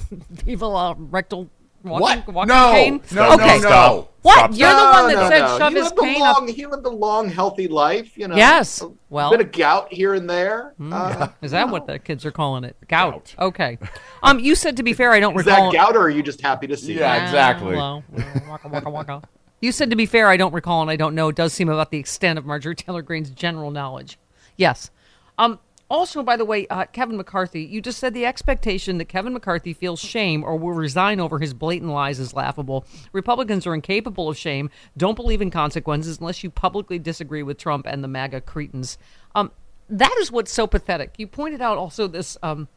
Viva 0.43 0.67
la 0.67 0.95
rectal 0.98 1.50
walking, 1.86 2.24
What? 2.24 2.34
walking 2.34 2.48
No. 2.50 2.72
cane. 2.72 3.01
No, 3.13 3.30
no, 3.30 3.34
okay. 3.36 3.60
no. 3.60 4.10
What? 4.22 4.38
Stop. 4.38 4.51
You're 4.58 4.70
the 4.70 4.75
one 4.75 5.08
that 5.08 5.15
no, 5.15 5.30
said 5.30 5.39
no. 5.42 5.58
shove 5.60 5.72
he 5.74 5.77
his 5.80 5.86
lived 5.86 6.00
a 6.00 6.01
cane 6.01 6.20
long, 6.20 6.50
up. 6.50 6.56
He 6.56 6.65
lived 6.65 6.86
a 6.86 6.89
long, 6.89 7.30
healthy 7.30 7.68
life. 7.68 8.18
You 8.18 8.27
know. 8.27 8.36
Yes. 8.36 8.82
A 8.82 8.92
Well- 9.10 9.30
bit 9.32 9.42
of 9.42 9.51
gout 9.51 9.94
here 9.94 10.13
and 10.15 10.27
there. 10.30 10.74
Uh, 10.92 11.27
Is 11.44 11.51
that 11.51 11.70
what 11.70 11.86
the 11.86 12.00
kids 12.00 12.25
are 12.25 12.32
calling 12.32 12.63
it? 12.63 12.75
Gout. 12.88 13.36
Okay. 13.38 13.77
Um, 14.24 14.39
you 14.39 14.56
said 14.56 14.77
to 14.77 14.84
be 14.84 14.94
fair, 14.94 15.12
I 15.12 15.20
don't 15.20 15.34
is 15.39 15.46
recall. 15.46 15.72
that 15.72 15.77
gout, 15.77 15.96
or 15.96 16.01
are 16.01 16.10
you 16.10 16.24
just 16.24 16.42
happy 16.42 16.65
to 16.68 16.75
see? 16.75 16.96
Yeah. 16.96 17.22
it? 17.22 17.24
exactly. 17.25 17.75
Well, 17.75 18.04
waka, 18.50 18.68
waka, 18.68 18.89
waka. 18.89 19.22
You 19.62 19.72
said 19.72 19.89
to 19.92 19.96
be 19.96 20.06
fair, 20.08 20.27
I 20.27 20.38
don't 20.38 20.54
recall 20.54 20.82
and 20.82 20.89
I 20.92 20.96
don't 20.96 21.13
know. 21.15 21.30
It 21.30 21.36
does 21.36 21.54
seem 21.54 21.70
about 21.70 21.92
the 21.92 21.98
extent 21.98 22.38
of 22.39 22.46
Marjorie 22.46 22.75
Taylor 22.75 23.01
Greene's 23.01 23.30
general 23.30 23.72
knowledge. 23.72 24.18
Yes. 24.58 24.89
Um, 25.38 25.60
also, 25.89 26.24
by 26.24 26.36
the 26.36 26.46
way, 26.46 26.65
uh, 26.68 26.86
Kevin 26.86 27.18
McCarthy, 27.18 27.62
you 27.62 27.82
just 27.82 28.00
said 28.00 28.13
the 28.13 28.25
expectation 28.25 28.98
that 28.98 29.06
Kevin 29.06 29.34
McCarthy 29.34 29.74
feels 29.74 30.00
shame 30.00 30.44
or 30.44 30.58
will 30.58 30.74
resign 30.74 31.20
over 31.20 31.39
his 31.39 31.54
blatant 31.54 31.92
lies 31.92 32.20
is 32.20 32.34
laughable. 32.34 32.86
Republicans 33.12 33.68
are 33.68 33.75
incapable 33.75 34.30
of 34.30 34.38
shame, 34.38 34.70
don't 34.98 35.15
believe 35.15 35.42
in 35.42 35.51
consequences 35.51 36.18
unless 36.20 36.44
you 36.44 36.50
publicly 36.50 36.98
disagree 36.98 37.44
with 37.44 37.58
Trump 37.58 37.86
and 37.86 38.04
the 38.04 38.08
MAGA 38.08 38.42
cretins. 38.42 38.98
Um, 39.36 39.51
that 39.88 40.15
is 40.20 40.32
what's 40.32 40.51
so 40.51 40.65
pathetic. 40.65 41.13
You 41.18 41.27
pointed 41.27 41.62
out 41.62 41.77
also 41.77 42.08
this. 42.08 42.38
Um, 42.42 42.68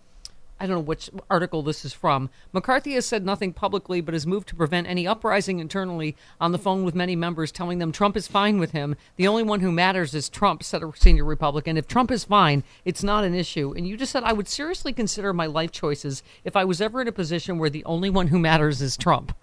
I 0.60 0.66
don't 0.66 0.76
know 0.76 0.82
which 0.82 1.10
article 1.30 1.62
this 1.62 1.84
is 1.84 1.92
from. 1.92 2.30
McCarthy 2.52 2.94
has 2.94 3.06
said 3.06 3.24
nothing 3.24 3.52
publicly, 3.52 4.00
but 4.00 4.14
has 4.14 4.26
moved 4.26 4.48
to 4.48 4.56
prevent 4.56 4.88
any 4.88 5.06
uprising 5.06 5.60
internally 5.60 6.16
on 6.40 6.52
the 6.52 6.58
phone 6.58 6.84
with 6.84 6.94
many 6.94 7.14
members, 7.14 7.52
telling 7.52 7.78
them 7.78 7.92
Trump 7.92 8.16
is 8.16 8.26
fine 8.26 8.58
with 8.58 8.72
him. 8.72 8.96
The 9.16 9.28
only 9.28 9.42
one 9.42 9.60
who 9.60 9.70
matters 9.70 10.14
is 10.14 10.28
Trump, 10.28 10.62
said 10.62 10.82
a 10.82 10.92
senior 10.96 11.24
Republican. 11.24 11.76
If 11.76 11.86
Trump 11.86 12.10
is 12.10 12.24
fine, 12.24 12.64
it's 12.84 13.02
not 13.02 13.24
an 13.24 13.34
issue. 13.34 13.72
And 13.76 13.86
you 13.86 13.96
just 13.96 14.12
said, 14.12 14.24
I 14.24 14.32
would 14.32 14.48
seriously 14.48 14.92
consider 14.92 15.32
my 15.32 15.46
life 15.46 15.70
choices 15.70 16.22
if 16.44 16.56
I 16.56 16.64
was 16.64 16.80
ever 16.80 17.00
in 17.00 17.08
a 17.08 17.12
position 17.12 17.58
where 17.58 17.70
the 17.70 17.84
only 17.84 18.10
one 18.10 18.28
who 18.28 18.38
matters 18.38 18.82
is 18.82 18.96
Trump. 18.96 19.36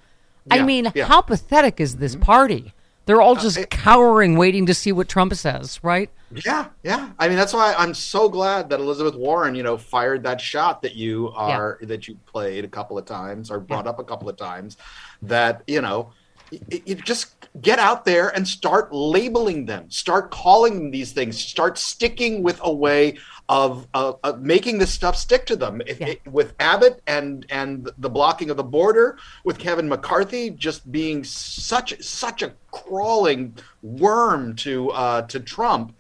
I 0.52 0.62
mean, 0.62 0.92
yeah. 0.94 1.06
how 1.06 1.22
pathetic 1.22 1.80
is 1.80 1.96
this 1.98 2.16
party? 2.16 2.74
They're 3.06 3.22
all 3.22 3.38
uh, 3.38 3.42
just 3.42 3.70
cowering, 3.70 4.36
waiting 4.36 4.66
to 4.66 4.74
see 4.74 4.92
what 4.92 5.08
Trump 5.08 5.34
says, 5.36 5.80
right? 5.84 6.10
Yeah, 6.44 6.68
yeah. 6.84 7.12
I 7.20 7.28
mean, 7.28 7.38
that's 7.38 7.54
why 7.54 7.74
I'm 7.78 7.94
so 7.94 8.28
glad 8.28 8.70
that 8.70 8.80
Elizabeth 8.80 9.16
Warren, 9.16 9.56
you 9.56 9.64
know, 9.64 9.78
fired 9.78 10.24
that 10.24 10.42
shot 10.42 10.82
that 10.82 10.96
you 10.96 11.32
are 11.36 11.80
that 11.84 12.08
you 12.08 12.16
played 12.26 12.66
a 12.66 12.68
couple 12.68 12.98
of 12.98 13.06
times 13.06 13.52
or 13.52 13.60
brought 13.60 13.88
up 13.88 14.00
a 14.00 14.04
couple 14.04 14.28
of 14.28 14.38
times. 14.38 14.78
That 15.22 15.64
you 15.68 15.82
know, 15.82 16.12
you, 16.52 16.96
just 16.96 17.36
get 17.62 17.80
out 17.80 18.06
there 18.06 18.30
and 18.30 18.48
start 18.48 18.94
labeling 18.94 19.66
them, 19.66 19.90
start 19.90 20.32
calling 20.32 20.76
them 20.76 20.92
these 20.92 21.12
things, 21.12 21.40
start 21.40 21.78
sticking 21.78 22.44
with 22.44 22.60
a 22.64 22.74
way 22.74 23.18
of, 23.50 23.88
of, 23.94 24.20
of 24.24 24.42
making 24.42 24.78
this 24.78 24.92
stuff 24.92 25.16
stick 25.16 25.46
to 25.48 25.56
them. 25.56 25.82
If, 25.86 26.00
Yeah. 26.00 26.08
it- 26.08 26.22
with 26.28 26.54
Abbott 26.60 27.02
and 27.08 27.46
and 27.50 27.90
the 27.98 28.10
blocking 28.10 28.50
of 28.50 28.58
the 28.58 28.64
border, 28.64 29.18
with 29.44 29.58
Kevin 29.58 29.88
McCarthy 29.88 30.50
just 30.50 30.92
being 30.92 31.24
such 31.24 32.02
such 32.04 32.42
a 32.42 32.54
crawling 32.72 33.56
worm 33.82 34.56
to 34.58 34.90
uh, 34.92 35.22
to 35.24 35.40
Trump, 35.40 35.96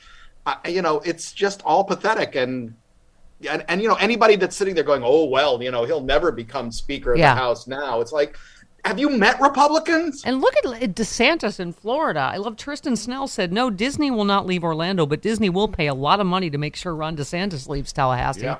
you 0.67 0.81
know, 0.81 0.99
it's 0.99 1.31
just 1.33 1.61
all 1.63 1.83
pathetic 1.83 2.35
and. 2.35 2.75
And, 3.49 3.65
and 3.67 3.81
you 3.81 3.89
know 3.89 3.95
anybody 3.95 4.37
that's 4.37 4.55
sitting 4.55 4.73
there 4.75 4.85
going, 4.85 5.03
oh 5.03 5.25
well, 5.25 5.61
you 5.61 5.69
know 5.69 5.83
he'll 5.83 6.01
never 6.01 6.31
become 6.31 6.71
Speaker 6.71 7.11
of 7.13 7.19
Yeah. 7.19 7.35
the 7.35 7.41
House 7.41 7.67
now. 7.67 7.99
It's 7.99 8.13
like, 8.13 8.37
have 8.85 8.99
you 8.99 9.09
met 9.09 9.39
Republicans? 9.41 10.23
And 10.25 10.39
look 10.41 10.53
at 10.57 10.63
DeSantis 10.95 11.59
in 11.59 11.73
Florida. 11.73 12.19
I 12.31 12.37
love 12.37 12.55
Tristan 12.55 12.95
Snell 12.95 13.27
said, 13.27 13.51
no, 13.51 13.69
Disney 13.69 14.11
will 14.11 14.25
not 14.25 14.45
leave 14.45 14.63
Orlando, 14.63 15.05
but 15.05 15.21
Disney 15.21 15.49
will 15.49 15.67
pay 15.67 15.87
a 15.87 15.93
lot 15.93 16.19
of 16.19 16.27
money 16.27 16.49
to 16.49 16.57
make 16.57 16.75
sure 16.75 16.95
Ron 16.95 17.17
DeSantis 17.17 17.67
leaves 17.67 17.91
Tallahassee. 17.91 18.41
Yeah. 18.43 18.57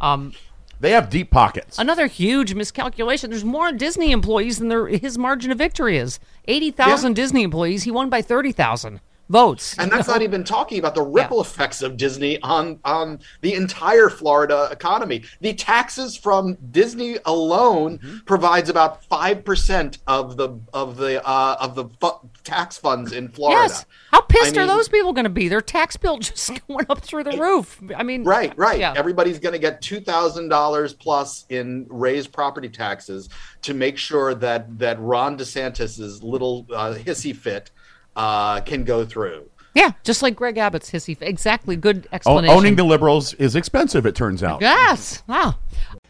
Um, 0.00 0.32
They 0.80 0.90
have 0.92 1.08
deep 1.10 1.30
pockets. 1.30 1.78
another 1.78 2.06
huge 2.06 2.54
miscalculation. 2.54 3.30
There's 3.30 3.44
more 3.44 3.72
Disney 3.72 4.12
employees 4.12 4.58
than 4.58 4.68
there, 4.68 4.86
his 4.86 5.16
margin 5.18 5.50
of 5.50 5.58
victory 5.58 5.98
is. 5.98 6.18
80,000 6.48 7.10
Yeah. 7.10 7.14
Disney 7.22 7.42
employees. 7.42 7.82
He 7.84 7.90
won 7.90 8.08
by 8.08 8.22
30,000 8.22 9.00
votes. 9.28 9.76
and 9.78 9.90
that's 9.90 10.08
not 10.08 10.22
even 10.22 10.44
talking 10.44 10.78
about 10.78 10.94
the 10.94 11.02
ripple 11.02 11.40
effects 11.40 11.82
of 11.82 11.96
Disney 11.96 12.40
on 12.42 12.78
on 12.84 13.20
the 13.40 13.54
entire 13.54 14.08
Florida 14.08 14.68
economy. 14.70 15.24
The 15.40 15.54
taxes 15.54 16.16
from 16.16 16.56
Disney 16.70 17.18
alone 17.24 17.66
Mm-hmm. 17.76 18.18
provides 18.26 18.68
about 18.68 19.04
five 19.04 19.44
percent 19.44 19.98
of 20.06 20.36
the 20.36 20.58
of 20.72 20.96
the 20.96 21.26
uh, 21.26 21.56
of 21.60 21.74
the 21.74 21.84
fu- 22.00 22.28
tax 22.44 22.76
funds 22.78 23.12
in 23.12 23.28
Florida. 23.28 23.62
Yes. 23.62 23.86
How 24.12 24.20
pissed 24.22 24.56
I 24.56 24.62
are 24.62 24.66
mean- 24.66 24.76
those 24.76 24.88
people 24.88 25.12
going 25.12 25.24
to 25.24 25.30
be? 25.30 25.48
Their 25.48 25.60
tax 25.60 25.96
bill 25.96 26.18
just 26.20 26.50
went 26.68 26.88
up 26.90 27.00
through 27.00 27.24
the 27.24 27.36
roof. 27.36 27.80
I 27.96 28.02
mean, 28.02 28.24
Right, 28.24 28.56
right. 28.56 28.78
Yeah. 28.78 28.94
Everybody's 28.96 29.38
going 29.38 29.52
to 29.54 29.58
get 29.58 29.80
two 29.82 30.00
thousand 30.00 30.48
dollars 30.48 30.92
plus 30.94 31.44
in 31.48 31.86
raised 31.88 32.32
property 32.32 32.68
taxes 32.68 33.28
to 33.62 33.74
make 33.74 33.96
sure 33.98 34.34
that 34.34 34.78
that 34.78 34.98
Ron 35.00 35.36
DeSantis's 35.38 36.22
little 36.22 36.66
uh, 36.74 36.94
hissy 36.94 37.34
fit 37.34 37.70
uh, 38.16 38.60
can 38.62 38.82
go 38.84 39.04
through. 39.04 39.48
yeah, 39.74 39.92
just 40.02 40.22
like 40.22 40.34
Greg 40.34 40.56
Abbott's 40.58 40.90
hissy. 40.90 41.16
Exactly. 41.20 41.76
Good 41.76 42.06
O- 42.10 42.14
explanation. 42.14 42.56
owning 42.56 42.76
the 42.76 42.84
liberals 42.84 43.34
is 43.34 43.54
expensive, 43.56 44.06
it 44.06 44.14
turns 44.16 44.42
out. 44.42 44.60
Yes. 44.62 45.22
Wow. 45.26 45.56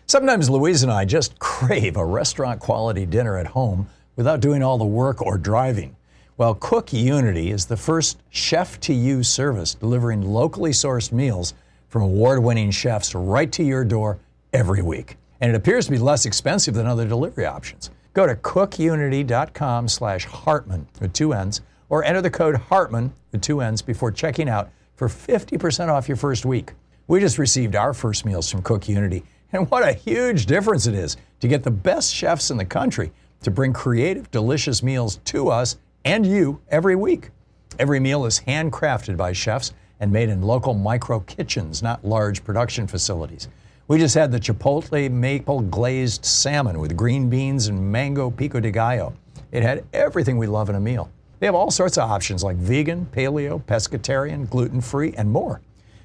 Sometimes 0.06 0.48
Louise 0.48 0.82
and 0.84 0.92
I 0.92 1.04
just 1.04 1.38
crave 1.40 1.96
a 1.96 2.04
restaurant 2.04 2.60
quality 2.60 3.04
dinner 3.06 3.36
at 3.36 3.48
home 3.48 3.88
without 4.14 4.40
doing 4.40 4.62
all 4.62 4.78
the 4.78 4.84
work 4.86 5.20
or 5.20 5.36
driving. 5.36 5.96
Well, 6.38 6.54
Cook 6.54 6.92
Unity 6.92 7.50
is 7.50 7.66
the 7.66 7.76
first 7.76 8.18
chef 8.30 8.78
to 8.80 8.92
you 8.94 9.22
service 9.22 9.74
delivering 9.74 10.22
locally 10.22 10.70
sourced 10.70 11.10
meals 11.10 11.54
from 11.88 12.02
award 12.02 12.42
winning 12.42 12.70
chefs 12.70 13.14
right 13.14 13.50
to 13.52 13.62
your 13.64 13.84
door 13.84 14.18
every 14.52 14.82
week. 14.82 15.16
And 15.40 15.50
it 15.50 15.54
appears 15.56 15.86
to 15.86 15.90
be 15.92 15.98
less 15.98 16.24
expensive 16.26 16.74
than 16.74 16.86
other 16.86 17.06
delivery 17.08 17.46
options. 17.46 17.90
Go 18.12 18.26
to 18.26 18.34
cookunity.com 18.34 19.88
slash 19.88 20.24
Hartmann 20.24 20.86
with 21.00 21.12
two 21.12 21.32
N's 21.32 21.60
or 21.88 22.04
enter 22.04 22.20
the 22.20 22.30
code 22.30 22.56
Hartmann 22.56 23.12
with 23.32 23.42
two 23.42 23.60
N's 23.60 23.82
before 23.82 24.10
checking 24.10 24.48
out 24.48 24.70
for 24.94 25.08
50% 25.08 25.88
off 25.88 26.08
your 26.08 26.16
first 26.16 26.44
week. 26.44 26.72
We 27.06 27.20
just 27.20 27.38
received 27.38 27.76
our 27.76 27.92
first 27.92 28.24
meals 28.24 28.50
from 28.50 28.62
Cook 28.62 28.88
Unity, 28.88 29.22
and 29.52 29.70
what 29.70 29.88
a 29.88 29.92
huge 29.92 30.46
difference 30.46 30.86
it 30.86 30.94
is 30.94 31.16
to 31.40 31.48
get 31.48 31.62
the 31.62 31.70
best 31.70 32.12
chefs 32.12 32.50
in 32.50 32.56
the 32.56 32.64
country 32.64 33.12
to 33.42 33.50
bring 33.50 33.72
creative, 33.72 34.30
delicious 34.30 34.82
meals 34.82 35.20
to 35.26 35.48
us 35.48 35.76
and 36.04 36.26
you 36.26 36.60
every 36.68 36.96
week. 36.96 37.30
Every 37.78 38.00
meal 38.00 38.24
is 38.24 38.40
handcrafted 38.40 39.16
by 39.16 39.32
chefs 39.32 39.72
and 40.00 40.10
made 40.10 40.28
in 40.28 40.42
local 40.42 40.74
micro 40.74 41.20
kitchens, 41.20 41.82
not 41.82 42.04
large 42.04 42.42
production 42.42 42.86
facilities. 42.86 43.48
We 43.88 43.98
just 43.98 44.14
had 44.14 44.32
the 44.32 44.40
Chipotle 44.40 45.10
maple 45.10 45.60
glazed 45.60 46.24
salmon 46.24 46.80
with 46.80 46.96
green 46.96 47.30
beans 47.30 47.68
and 47.68 47.92
mango 47.92 48.30
pico 48.30 48.58
de 48.58 48.70
gallo. 48.70 49.14
It 49.52 49.62
had 49.62 49.84
everything 49.92 50.38
we 50.38 50.48
love 50.48 50.68
in 50.68 50.74
a 50.74 50.80
meal. 50.80 51.10
They 51.38 51.46
have 51.46 51.54
all 51.54 51.70
sorts 51.70 51.98
of 51.98 52.10
options 52.10 52.42
like 52.42 52.56
vegan, 52.56 53.06
paleo, 53.12 53.62
pescatarian, 53.62 54.48
gluten 54.48 54.80
free, 54.80 55.12
and 55.16 55.30
more. 55.30 55.60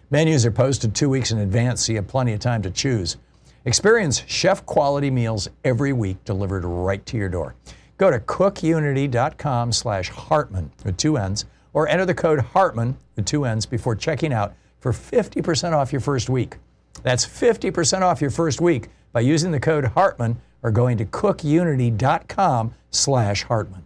Menus 0.09 0.45
are 0.45 0.51
posted 0.51 0.93
two 0.93 1.09
weeks 1.09 1.31
in 1.31 1.37
advance, 1.37 1.85
so 1.85 1.93
you 1.93 1.97
have 1.97 2.07
plenty 2.07 2.33
of 2.33 2.39
time 2.39 2.61
to 2.63 2.69
choose. 2.69 3.17
Experience 3.63 4.23
chef 4.27 4.65
quality 4.65 5.09
meals 5.09 5.47
every 5.63 5.93
week 5.93 6.23
delivered 6.25 6.65
right 6.65 7.05
to 7.05 7.15
your 7.15 7.29
door. 7.29 7.55
Go 7.97 8.09
to 8.09 8.19
cookunity.com 8.19 9.71
slash 9.71 10.09
Hartmann 10.09 10.71
with 10.83 10.97
two 10.97 11.17
N's 11.17 11.45
or 11.73 11.87
enter 11.87 12.05
the 12.05 12.13
code 12.13 12.39
Hartmann 12.39 12.97
with 13.15 13.25
two 13.25 13.45
N's 13.45 13.65
before 13.65 13.95
checking 13.95 14.33
out 14.33 14.53
for 14.79 14.91
50% 14.91 15.73
off 15.73 15.91
your 15.93 16.01
first 16.01 16.29
week. 16.29 16.57
That's 17.03 17.25
50% 17.25 18.01
off 18.01 18.19
your 18.19 18.31
first 18.31 18.59
week 18.59 18.89
by 19.13 19.21
using 19.21 19.51
the 19.51 19.59
code 19.59 19.85
Hartmann 19.85 20.41
or 20.63 20.71
going 20.71 20.97
to 20.97 21.05
cookunity.com 21.05 22.73
slash 22.89 23.43
Hartmann. 23.43 23.85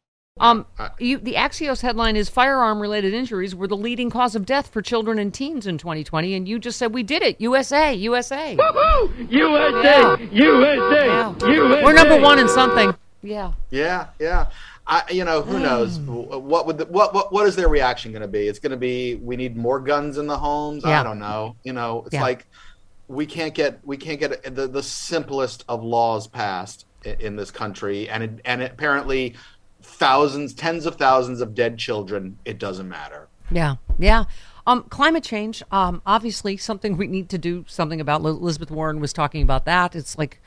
Um, 0.39 0.65
you, 0.97 1.17
the 1.17 1.33
Axios 1.33 1.81
headline 1.81 2.15
is 2.15 2.29
firearm-related 2.29 3.13
injuries 3.13 3.53
were 3.53 3.67
the 3.67 3.75
leading 3.75 4.09
cause 4.09 4.33
of 4.33 4.45
death 4.45 4.69
for 4.69 4.81
children 4.81 5.19
and 5.19 5.33
teens 5.33 5.67
in 5.67 5.77
2020, 5.77 6.33
and 6.33 6.47
you 6.47 6.57
just 6.57 6.77
said 6.79 6.93
we 6.93 7.03
did 7.03 7.21
it. 7.21 7.39
USA, 7.41 7.93
USA. 7.93 8.53
USA, 8.53 9.09
USA, 9.29 10.27
Yeah. 10.31 11.35
USA. 11.37 11.83
We're 11.83 11.93
number 11.93 12.19
one 12.19 12.39
in 12.39 12.47
something. 12.47 12.95
Yeah. 13.21 13.51
Yeah, 13.71 14.07
yeah. 14.19 14.47
I, 14.87 15.03
you 15.11 15.25
know, 15.25 15.41
who 15.41 15.59
knows 15.59 15.99
what 15.99 16.65
would 16.65 16.77
the, 16.79 16.85
what 16.85 17.13
what 17.13 17.31
what 17.31 17.45
is 17.45 17.55
their 17.55 17.69
reaction 17.69 18.11
going 18.11 18.23
to 18.23 18.27
be? 18.27 18.47
It's 18.47 18.57
going 18.57 18.71
to 18.71 18.77
be 18.77 19.15
we 19.15 19.35
need 19.35 19.55
more 19.55 19.79
guns 19.79 20.17
in 20.17 20.25
the 20.27 20.37
homes. 20.37 20.83
Yeah. 20.85 21.01
I 21.01 21.03
don't 21.03 21.19
know. 21.19 21.55
You 21.63 21.73
know, 21.73 22.03
it's 22.07 22.13
Yeah. 22.15 22.23
like 22.23 22.47
we 23.07 23.25
can't 23.27 23.53
get 23.53 23.79
we 23.85 23.95
can't 23.95 24.19
get 24.19 24.55
the 24.55 24.67
the 24.67 24.81
simplest 24.81 25.65
of 25.69 25.83
laws 25.83 26.25
passed 26.25 26.87
in, 27.05 27.19
in 27.21 27.35
this 27.35 27.51
country, 27.51 28.09
and 28.09 28.23
it, 28.23 28.41
and 28.43 28.63
apparently 28.63 29.35
thousands, 29.81 30.53
tens 30.53 30.85
of 30.85 30.95
thousands 30.95 31.41
of 31.41 31.53
dead 31.53 31.77
children. 31.77 32.37
It 32.45 32.57
doesn't 32.59 32.87
matter. 32.87 33.27
Yeah, 33.51 33.75
yeah. 33.97 34.25
Um, 34.67 34.83
climate 34.83 35.23
change, 35.23 35.63
um, 35.71 36.01
obviously 36.05 36.55
something 36.55 36.95
we 36.95 37.07
need 37.07 37.29
to 37.29 37.37
do 37.37 37.65
something 37.67 37.99
about. 37.99 38.21
Li- 38.21 38.31
Elizabeth 38.31 38.69
Warren 38.69 38.99
was 38.99 39.11
talking 39.11 39.41
about 39.41 39.65
that. 39.65 39.95
It's 39.95 40.17
like, 40.17 40.39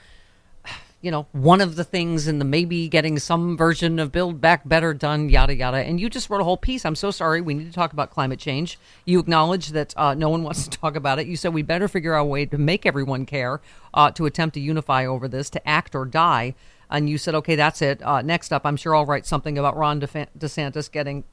you 1.01 1.11
know, 1.11 1.27
one 1.33 1.61
of 1.61 1.77
the 1.77 1.85
things 1.85 2.27
in 2.29 2.39
the 2.39 2.45
maybe 2.45 2.89
getting 2.89 3.19
some 3.19 3.57
version 3.57 3.99
of 3.99 4.11
Build 4.11 4.41
Back 4.41 4.67
Better 4.67 4.95
done, 4.95 5.29
yada 5.29 5.55
yada. 5.55 5.79
And 5.79 6.01
you 6.01 6.09
just 6.09 6.31
wrote 6.31 6.41
a 6.41 6.45
whole 6.45 6.57
piece. 6.57 6.87
I'm 6.87 6.95
so 6.95 7.11
sorry. 7.11 7.41
We 7.41 7.55
need 7.55 7.67
to 7.67 7.73
talk 7.73 7.93
about 7.93 8.11
climate 8.11 8.39
change. 8.39 8.79
You 9.05 9.19
acknowledge 9.19 9.71
that 9.71 9.93
uh, 9.99 10.15
no 10.15 10.31
one 10.31 10.43
wants 10.45 10.67
to 10.67 10.79
talk 10.79 10.97
about 10.97 11.19
it. 11.19 11.27
You 11.27 11.37
said 11.37 11.53
we 11.53 11.63
better 11.63 11.89
figure 11.89 12.15
out 12.15 12.23
a 12.23 12.25
way 12.25 12.47
to 12.47 12.57
make 12.57 12.87
everyone 12.87 13.27
care, 13.27 13.61
uh, 13.93 14.13
to 14.13 14.27
attempt 14.27 14.55
to 14.55 14.61
unify 14.61 15.05
over 15.05 15.29
this, 15.29 15.51
to 15.51 15.69
act 15.69 15.95
or 15.95 16.07
die. 16.07 16.55
And 16.91 17.09
you 17.09 17.19
said, 17.19 17.35
okay, 17.37 17.57
that's 17.57 17.83
it. 17.83 18.03
Uh, 18.03 18.23
next 18.23 18.53
up, 18.53 18.65
I'm 18.65 18.77
sure 18.77 18.95
I'll 18.95 19.07
write 19.07 19.27
something 19.27 19.57
about 19.59 19.77
Ron 19.77 20.01
DeFan- 20.01 20.29
DeSantis 20.39 20.91
getting 20.91 21.25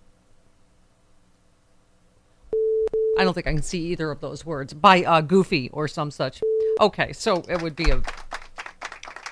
I 3.20 3.24
don't 3.24 3.34
think 3.34 3.46
I 3.46 3.54
can 3.54 3.62
see 3.62 3.80
either 3.88 4.10
of 4.10 4.20
those 4.22 4.46
words 4.46 4.74
by 4.74 5.04
uh, 5.04 5.22
Goofy 5.22 5.70
or 5.74 5.88
some 5.88 6.10
such. 6.10 6.42
Okay, 6.80 7.14
so 7.14 7.44
it 7.48 7.62
would 7.62 7.76
be 7.76 7.92
a, 7.92 8.02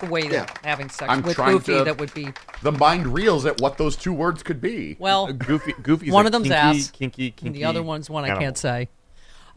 a 0.02 0.06
way 0.08 0.22
Yeah. 0.30 0.44
of 0.44 0.50
having 0.64 0.90
sex 0.90 1.10
I'm 1.10 1.22
with 1.24 1.38
Goofy 1.38 1.78
to- 1.78 1.84
that 1.86 1.98
would 1.98 2.14
be 2.14 2.28
The 2.62 2.74
mind 2.74 3.08
reels 3.08 3.46
at 3.46 3.60
what 3.62 3.78
those 3.78 3.96
two 3.96 4.14
words 4.14 4.44
could 4.44 4.62
be. 4.62 4.96
well. 5.00 5.32
Goofy, 5.34 5.74
Goofy's 5.82 6.12
one 6.12 6.26
of 6.26 6.32
them's 6.34 6.50
kinky, 6.50 6.56
ass, 6.56 6.92
kinky, 6.92 7.34
and 7.44 7.56
the 7.56 7.64
other 7.64 7.82
one's 7.82 8.10
one 8.10 8.26
I 8.26 8.38
can't 8.38 8.58
say. 8.58 8.90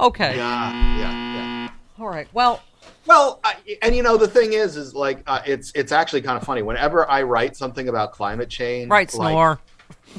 Okay, 0.01 0.37
Yeah, 0.37 0.73
yeah, 0.99 1.35
yeah. 1.35 1.71
all 2.01 2.09
right. 2.09 2.29
Well, 2.33 2.63
Well, 3.07 3.41
I, 3.43 3.57
and 3.83 3.95
you 3.97 4.03
know 4.03 4.17
the 4.17 4.29
thing 4.29 4.53
is, 4.53 4.77
is 4.77 4.95
like 4.95 5.23
uh, 5.27 5.41
it's 5.45 5.73
it's 5.75 5.93
actually 5.93 6.23
kind 6.23 6.37
of 6.37 6.45
funny. 6.45 6.63
Whenever 6.63 7.09
I 7.11 7.23
write 7.23 7.57
something 7.57 7.89
about 7.89 8.13
climate 8.13 8.49
change, 8.49 8.91
right, 8.91 9.13
like, 9.15 9.33
snore. 9.33 9.61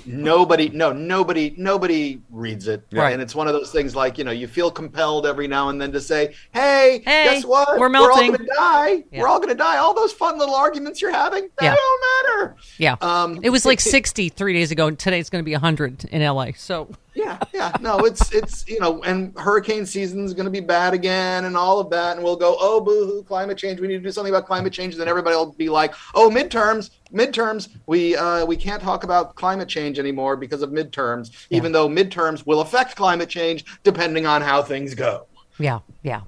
Nobody 0.06 0.70
no 0.70 0.92
nobody 0.92 1.54
nobody 1.58 2.20
reads 2.32 2.68
it 2.68 2.84
Right. 2.92 3.14
and 3.14 3.22
it's 3.22 3.36
one 3.36 3.48
of 3.48 3.54
those 3.54 3.72
things 3.72 3.96
like 3.96 4.18
you 4.18 4.24
know 4.24 4.32
you 4.32 4.48
feel 4.48 4.72
compelled 4.72 5.26
every 5.26 5.48
now 5.48 5.70
and 5.70 5.80
then 5.80 5.92
to 5.92 6.02
say 6.02 6.34
hey, 6.54 7.02
Hey, 7.06 7.26
guess 7.26 7.46
what 7.46 7.80
we're 7.80 7.90
melting 7.90 8.32
we're 8.32 8.38
all 8.38 8.38
gonna 8.38 8.50
die 8.56 9.04
Yeah. 9.12 9.22
we're 9.22 9.28
all 9.28 9.40
gonna 9.40 9.54
die 9.56 9.78
all 9.78 9.94
those 9.94 10.12
fun 10.12 10.38
little 10.40 10.56
arguments 10.56 11.02
you're 11.02 11.12
having 11.12 11.44
they 11.60 11.66
Yeah. 11.68 11.76
don't 11.76 12.02
matter 12.38 12.56
Yeah, 12.78 12.96
um 13.02 13.40
it 13.44 13.50
was 13.50 13.66
like 13.66 13.80
60 13.94 14.30
three 14.30 14.54
days 14.54 14.72
ago, 14.72 14.88
and 14.88 14.98
today 14.98 15.20
it's 15.20 15.30
going 15.30 15.44
to 15.44 15.46
be 15.46 15.54
100 15.54 16.06
in 16.06 16.22
LA. 16.24 16.48
So 16.56 16.90
yeah 17.16 17.38
yeah 17.54 17.72
no 17.80 18.00
it's 18.00 18.34
it's 18.34 18.68
you 18.68 18.80
know 18.80 19.04
and 19.04 19.38
hurricane 19.38 19.86
season's 19.86 20.34
going 20.34 20.46
to 20.46 20.50
be 20.52 20.60
bad 20.60 20.96
again 20.96 21.46
and 21.46 21.56
all 21.56 21.80
of 21.80 21.88
that 21.92 22.16
and 22.16 22.24
we'll 22.26 22.36
go 22.36 22.58
oh 22.60 22.82
boo-hoo 22.82 23.22
climate 23.28 23.56
change 23.56 23.80
we 23.80 23.86
need 23.88 23.98
to 23.98 24.00
do 24.04 24.12
something 24.12 24.34
about 24.34 24.48
climate 24.48 24.74
change 24.74 24.94
and 24.96 25.02
then 25.02 25.08
everybody 25.08 25.36
will 25.36 25.52
be 25.54 25.70
like 25.70 25.94
oh 26.16 26.28
midterms 26.34 26.90
midterms 27.14 27.70
we 27.86 28.16
uh 28.16 28.46
we 28.46 28.56
can't 28.58 28.82
talk 28.82 29.04
about 29.04 29.36
climate 29.36 29.70
change 29.70 30.00
anymore 30.00 30.36
because 30.36 30.62
of 30.62 30.72
midterms 30.72 31.32
even 31.52 31.72
though 31.72 31.88
midterms 31.88 32.46
will 32.46 32.62
affect 32.62 32.96
climate 32.96 33.30
change 33.30 33.64
depending 33.84 34.26
on 34.26 34.42
how 34.42 34.62
things 34.62 34.96
go 34.96 35.28
yeah, 35.60 35.80
yeah. 36.02 36.22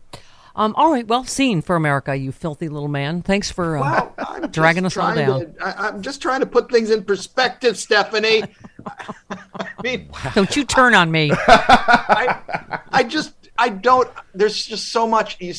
Um, 0.55 0.73
all 0.77 0.91
right. 0.91 1.05
Well, 1.05 1.25
seen 1.25 1.61
for 1.61 1.75
America, 1.75 2.15
you 2.15 2.31
filthy 2.31 2.69
little 2.69 2.87
man. 2.87 3.21
Thanks 3.23 3.51
for 3.51 3.77
uh, 3.77 3.81
Wow, 3.81 4.39
dragging 4.51 4.85
us 4.85 4.95
all 4.95 5.13
down. 5.13 5.39
to- 5.39 5.53
I, 5.65 5.87
I'm 5.89 6.01
just 6.01 6.21
trying 6.21 6.39
to 6.39 6.45
put 6.45 6.71
things 6.71 6.91
in 6.91 7.03
perspective, 7.03 7.75
Stephanie. 7.77 8.43
I 8.87 9.67
mean, 9.83 10.09
Don't 10.33 10.55
you 10.55 10.63
turn 10.63 10.93
on 10.93 11.11
me. 11.11 11.31
I, 11.47 12.79
I 12.91 13.03
just 13.03 13.34
I 13.65 13.69
don't. 13.69 14.07
There's 14.35 14.63
just 14.63 14.89
so 14.91 15.07
much. 15.07 15.37
You, 15.39 15.55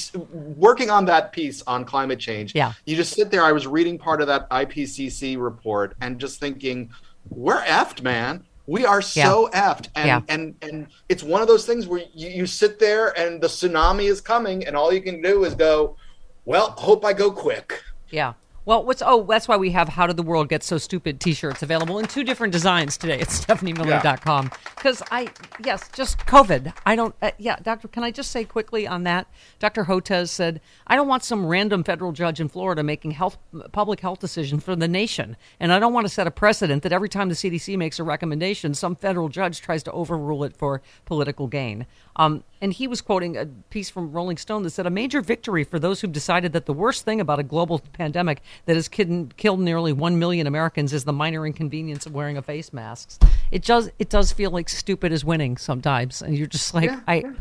working 0.56 0.90
on 0.90 1.06
that 1.06 1.32
piece 1.32 1.60
on 1.66 1.84
climate 1.84 2.20
change. 2.20 2.54
Yeah. 2.54 2.72
You 2.84 2.94
just 2.94 3.14
sit 3.14 3.32
there. 3.32 3.42
I 3.42 3.50
was 3.50 3.66
reading 3.66 3.98
part 3.98 4.20
of 4.20 4.28
that 4.28 4.48
IPCC 4.50 5.36
report 5.42 5.96
and 6.00 6.20
just 6.20 6.38
thinking, 6.38 6.90
we're 7.30 7.60
effed, 7.62 8.02
man. 8.02 8.44
We 8.68 8.86
are 8.86 9.02
so 9.02 9.48
effed, 9.52 9.88
and 9.96 10.06
Yeah. 10.06 10.20
and 10.28 10.54
and 10.62 10.86
it's 11.08 11.24
one 11.24 11.42
of 11.42 11.48
those 11.48 11.66
things 11.66 11.88
where 11.88 12.02
you, 12.14 12.28
you 12.28 12.46
sit 12.46 12.78
there 12.78 13.16
and 13.18 13.40
the 13.40 13.48
tsunami 13.48 14.04
is 14.08 14.20
coming, 14.20 14.64
and 14.66 14.76
all 14.76 14.92
you 14.92 15.02
can 15.02 15.20
do 15.20 15.42
is 15.44 15.56
go, 15.56 15.96
well, 16.44 16.70
hope 16.78 17.04
I 17.04 17.12
go 17.12 17.32
quick. 17.32 17.82
Yeah. 18.10 18.34
Well, 18.66 18.84
what's 18.84 19.00
oh, 19.06 19.22
that's 19.22 19.46
why 19.46 19.56
we 19.56 19.70
have 19.70 19.88
"How 19.88 20.08
Did 20.08 20.16
the 20.16 20.24
World 20.24 20.48
Get 20.48 20.64
So 20.64 20.76
Stupid" 20.76 21.20
T-shirts 21.20 21.62
available 21.62 22.00
in 22.00 22.06
two 22.06 22.24
different 22.24 22.52
designs 22.52 22.96
today 22.98 23.20
at 23.20 23.28
StephanieMiller.com. 23.28 24.50
Because 24.74 25.04
I, 25.12 25.28
yes, 25.64 25.88
just 25.92 26.18
COVID. 26.26 26.74
I 26.84 26.96
don't. 26.96 27.14
Uh, 27.22 27.30
yeah, 27.38 27.56
Doctor, 27.62 27.86
can 27.86 28.02
I 28.02 28.10
just 28.10 28.32
say 28.32 28.42
quickly 28.42 28.84
on 28.84 29.04
that? 29.04 29.28
Dr. 29.60 29.84
Hotez 29.84 30.30
said, 30.30 30.60
"I 30.88 30.96
don't 30.96 31.06
want 31.06 31.22
some 31.22 31.46
random 31.46 31.84
federal 31.84 32.10
judge 32.10 32.40
in 32.40 32.48
Florida 32.48 32.82
making 32.82 33.12
health 33.12 33.38
public 33.70 34.00
health 34.00 34.18
decisions 34.18 34.64
for 34.64 34.74
the 34.74 34.88
nation, 34.88 35.36
and 35.60 35.72
I 35.72 35.78
don't 35.78 35.92
want 35.92 36.08
to 36.08 36.12
set 36.12 36.26
a 36.26 36.32
precedent 36.32 36.82
that 36.82 36.92
every 36.92 37.08
time 37.08 37.28
the 37.28 37.36
CDC 37.36 37.78
makes 37.78 38.00
a 38.00 38.04
recommendation, 38.04 38.74
some 38.74 38.96
federal 38.96 39.28
judge 39.28 39.60
tries 39.60 39.84
to 39.84 39.92
overrule 39.92 40.42
it 40.42 40.56
for 40.56 40.82
political 41.04 41.46
gain." 41.46 41.86
Um, 42.16 42.42
and 42.62 42.72
he 42.72 42.88
was 42.88 43.02
quoting 43.02 43.36
a 43.36 43.46
piece 43.46 43.90
from 43.90 44.10
Rolling 44.10 44.38
Stone 44.38 44.64
that 44.64 44.70
said, 44.70 44.86
"A 44.86 44.90
major 44.90 45.20
victory 45.20 45.62
for 45.62 45.78
those 45.78 46.00
who've 46.00 46.10
decided 46.10 46.52
that 46.52 46.66
the 46.66 46.72
worst 46.72 47.04
thing 47.04 47.20
about 47.20 47.38
a 47.38 47.44
global 47.44 47.78
pandemic 47.92 48.42
that 48.64 48.74
has 48.76 48.88
kid- 48.88 49.34
killed 49.36 49.60
nearly 49.60 49.92
one 49.92 50.18
million 50.18 50.46
Americans 50.46 50.92
is 50.92 51.04
the 51.04 51.12
minor 51.12 51.46
inconvenience 51.46 52.06
of 52.06 52.14
wearing 52.14 52.36
a 52.36 52.42
face 52.42 52.72
mask." 52.72 53.22
It 53.50 53.62
does. 53.64 53.90
It 53.98 54.08
does 54.08 54.32
feel 54.32 54.50
like 54.50 54.68
stupid 54.68 55.12
is 55.12 55.24
winning 55.24 55.56
sometimes, 55.58 56.22
and 56.22 56.36
you're 56.36 56.46
just 56.46 56.74
like, 56.74 56.90
Yeah, 56.90 57.00
I. 57.06 57.14
yeah. 57.16 57.32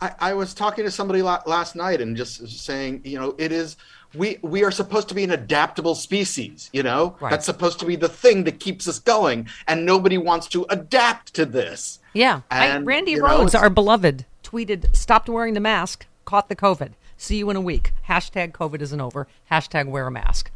I, 0.00 0.14
I 0.18 0.34
was 0.34 0.52
talking 0.52 0.84
to 0.84 0.90
somebody 0.90 1.22
la- 1.22 1.42
last 1.46 1.76
night 1.76 2.00
and 2.00 2.16
just 2.16 2.48
saying, 2.48 3.02
you 3.04 3.20
know, 3.20 3.36
it 3.38 3.52
is 3.52 3.76
we 4.14 4.36
we 4.42 4.64
are 4.64 4.72
supposed 4.72 5.08
to 5.10 5.14
be 5.14 5.22
an 5.22 5.30
adaptable 5.30 5.94
species, 5.94 6.68
you 6.72 6.82
know, 6.82 7.16
Right. 7.20 7.30
that's 7.30 7.46
supposed 7.46 7.78
to 7.80 7.86
be 7.86 7.94
the 7.94 8.08
thing 8.08 8.42
that 8.44 8.58
keeps 8.58 8.88
us 8.88 8.98
going, 8.98 9.46
and 9.68 9.86
nobody 9.86 10.18
wants 10.18 10.48
to 10.48 10.66
adapt 10.70 11.34
to 11.34 11.46
this. 11.46 12.00
Yeah, 12.14 12.40
I, 12.50 12.66
And, 12.66 12.84
Randy 12.86 13.12
you 13.12 13.18
know, 13.18 13.26
Rhodes, 13.26 13.54
our 13.54 13.70
beloved, 13.70 14.26
tweeted, 14.42 14.94
"Stopped 14.94 15.28
wearing 15.28 15.54
the 15.54 15.60
mask, 15.60 16.06
caught 16.24 16.48
the 16.48 16.56
COVID. 16.56 16.92
See 17.22 17.36
you 17.36 17.50
in 17.50 17.56
a 17.56 17.60
week. 17.60 17.92
Hashtag 18.08 18.50
COVID 18.50 18.80
isn't 18.82 19.00
over. 19.00 19.28
Hashtag 19.48 19.86
wear 19.86 20.08
a 20.08 20.10
mask." 20.10 20.50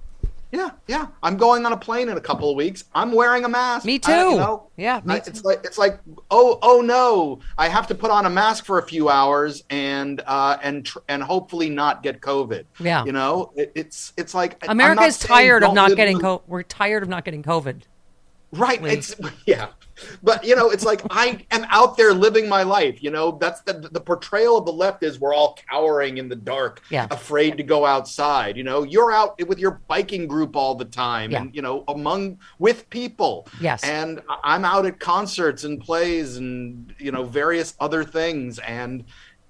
Yeah, 0.51 0.71
yeah. 0.89 1.07
I'm 1.23 1.37
going 1.37 1.65
on 1.65 1.73
a 1.73 1.77
plane 1.77 2.09
in 2.09 2.17
a 2.17 2.21
couple 2.21 2.51
of 2.51 2.57
weeks. 2.57 2.85
I'm 2.93 3.13
wearing 3.13 3.45
a 3.45 3.49
mask. 3.49 3.85
Me 3.87 3.97
I- 3.97 3.99
too. 3.99 4.13
you 4.31 4.37
know, 4.37 4.67
Yeah, 4.77 5.01
me 5.05 5.15
I- 5.15 5.19
too. 5.21 5.31
it's 5.31 5.45
like 5.45 5.61
it's 5.65 5.79
like 5.79 6.01
oh 6.31 6.59
oh 6.63 6.81
no, 6.81 7.39
I 7.57 7.69
have 7.69 7.87
to 7.89 7.95
put 7.95 8.11
on 8.11 8.27
a 8.27 8.31
mask 8.31 8.65
for 8.65 8.81
a 8.81 8.83
few 8.83 9.09
hours 9.09 9.63
and 9.71 10.21
uh, 10.27 10.57
and 10.61 10.85
tr- 10.85 10.99
and 11.09 11.23
hopefully 11.23 11.71
not 11.71 12.03
get 12.03 12.21
COVID. 12.21 12.65
Yeah. 12.81 13.05
you 13.05 13.13
know, 13.13 13.53
it, 13.55 13.71
it's 13.77 14.13
it's 14.17 14.35
like 14.35 14.57
America 14.69 15.03
is 15.03 15.21
tired 15.21 15.63
of 15.63 15.73
don't 15.73 15.95
getting 15.95 16.19
COVID. 16.19 16.43
We're 16.49 16.65
tired 16.65 17.05
of 17.05 17.09
not 17.09 17.25
getting 17.25 17.45
COVID. 17.45 17.83
Right. 18.53 18.81
Please. 18.81 19.13
It's 19.13 19.31
yeah. 19.47 19.69
But 20.23 20.45
you 20.45 20.55
know, 20.57 20.71
it's 20.71 20.85
like 20.85 21.03
I 21.11 21.45
am 21.51 21.65
out 21.71 21.97
there 21.97 22.13
living 22.13 22.49
my 22.49 22.63
life. 22.63 23.03
You 23.03 23.11
know, 23.11 23.33
that's 23.41 23.61
the 23.63 23.73
the 23.75 24.01
portrayal 24.01 24.59
of 24.59 24.65
the 24.67 24.73
left 24.73 25.03
is 25.03 25.19
we're 25.21 25.35
all 25.35 25.59
cowering 25.71 26.19
in 26.19 26.29
the 26.29 26.37
dark, 26.37 26.83
Yeah. 26.91 27.07
afraid 27.11 27.57
to 27.57 27.63
go 27.63 27.85
outside. 27.87 28.57
You 28.57 28.65
know, 28.65 28.83
you're 28.83 29.13
out 29.13 29.41
with 29.47 29.59
your 29.59 29.81
biking 29.89 30.27
group 30.27 30.57
all 30.57 30.75
the 30.75 30.85
time, 30.85 31.31
Yeah. 31.31 31.43
and 31.43 31.55
you 31.55 31.63
know, 31.63 31.85
among 31.89 32.39
with 32.59 32.89
people. 32.91 33.47
Yes. 33.61 33.83
and 33.85 34.21
I'm 34.45 34.65
out 34.65 34.87
at 34.87 35.01
concerts 35.01 35.65
and 35.65 35.81
plays 35.81 36.37
and 36.37 36.95
you 36.99 37.13
know 37.13 37.25
various 37.25 37.75
other 37.81 38.05
things, 38.05 38.59
and 38.61 39.05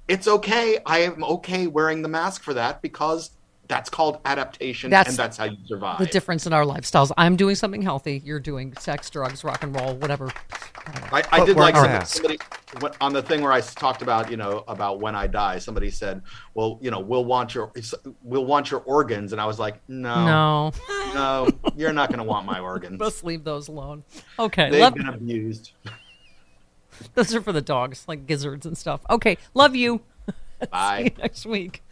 it's 0.08 0.28
okay. 0.28 0.78
I 0.86 0.98
am 1.00 1.24
okay 1.24 1.66
wearing 1.66 2.02
the 2.02 2.08
mask 2.08 2.42
for 2.42 2.54
that 2.54 2.80
because 2.82 3.30
that's 3.68 3.90
called 3.90 4.20
adaptation, 4.24 4.90
That's 4.90 5.08
and 5.10 5.16
that's 5.18 5.36
how 5.36 5.44
you 5.44 5.56
survive. 5.66 5.98
The 5.98 6.06
difference 6.06 6.46
in 6.46 6.52
our 6.52 6.64
lifestyles. 6.64 7.10
I'm 7.16 7.36
doing 7.36 7.54
something 7.56 7.82
healthy. 7.82 8.22
You're 8.24 8.40
doing 8.40 8.74
sex, 8.78 9.10
drugs, 9.10 9.42
rock 9.44 9.62
and 9.62 9.74
roll, 9.74 9.94
whatever. 9.96 10.30
I, 11.12 11.22
I 11.32 11.44
did 11.44 11.56
like 11.56 11.74
a 11.74 11.78
somebody, 12.06 12.06
somebody 12.06 12.38
when- 12.80 12.92
on 13.00 13.12
the 13.12 13.22
thing 13.22 13.42
where 13.42 13.52
I 13.52 13.60
talked 13.60 14.02
about 14.02 14.30
you 14.30 14.36
know 14.36 14.62
about 14.68 15.00
when 15.00 15.14
I 15.14 15.26
die. 15.26 15.58
Somebody 15.58 15.90
said, 15.90 16.22
"Well, 16.54 16.78
you 16.80 16.90
know, 16.90 17.00
we'll 17.00 17.24
want 17.24 17.54
your 17.54 17.72
we'll 18.22 18.44
want 18.44 18.70
your 18.70 18.80
organs," 18.80 19.32
and 19.32 19.40
I 19.40 19.46
was 19.46 19.58
like, 19.58 19.80
"No, 19.88 20.24
No, 20.26 20.72
no, 21.14 21.48
you're 21.76 21.92
not 21.92 22.08
going 22.08 22.18
to 22.18 22.24
want 22.24 22.46
my 22.46 22.60
organs. 22.60 23.00
let's 23.00 23.24
leave 23.24 23.42
those 23.44 23.68
alone. 23.68 24.04
Okay, 24.38 24.70
They've 24.70 24.80
love, 24.80 24.94
been 24.94 25.08
abused." 25.08 25.72
those 27.14 27.34
are 27.34 27.40
for 27.42 27.52
the 27.52 27.60
dogs, 27.62 28.04
like 28.06 28.26
gizzards 28.26 28.64
and 28.64 28.78
stuff. 28.78 29.00
Okay, 29.10 29.38
love 29.54 29.74
you. 29.74 30.00
See 30.62 30.68
Bye. 30.70 31.00
you 31.00 31.22
next 31.22 31.44
week. 31.46 31.82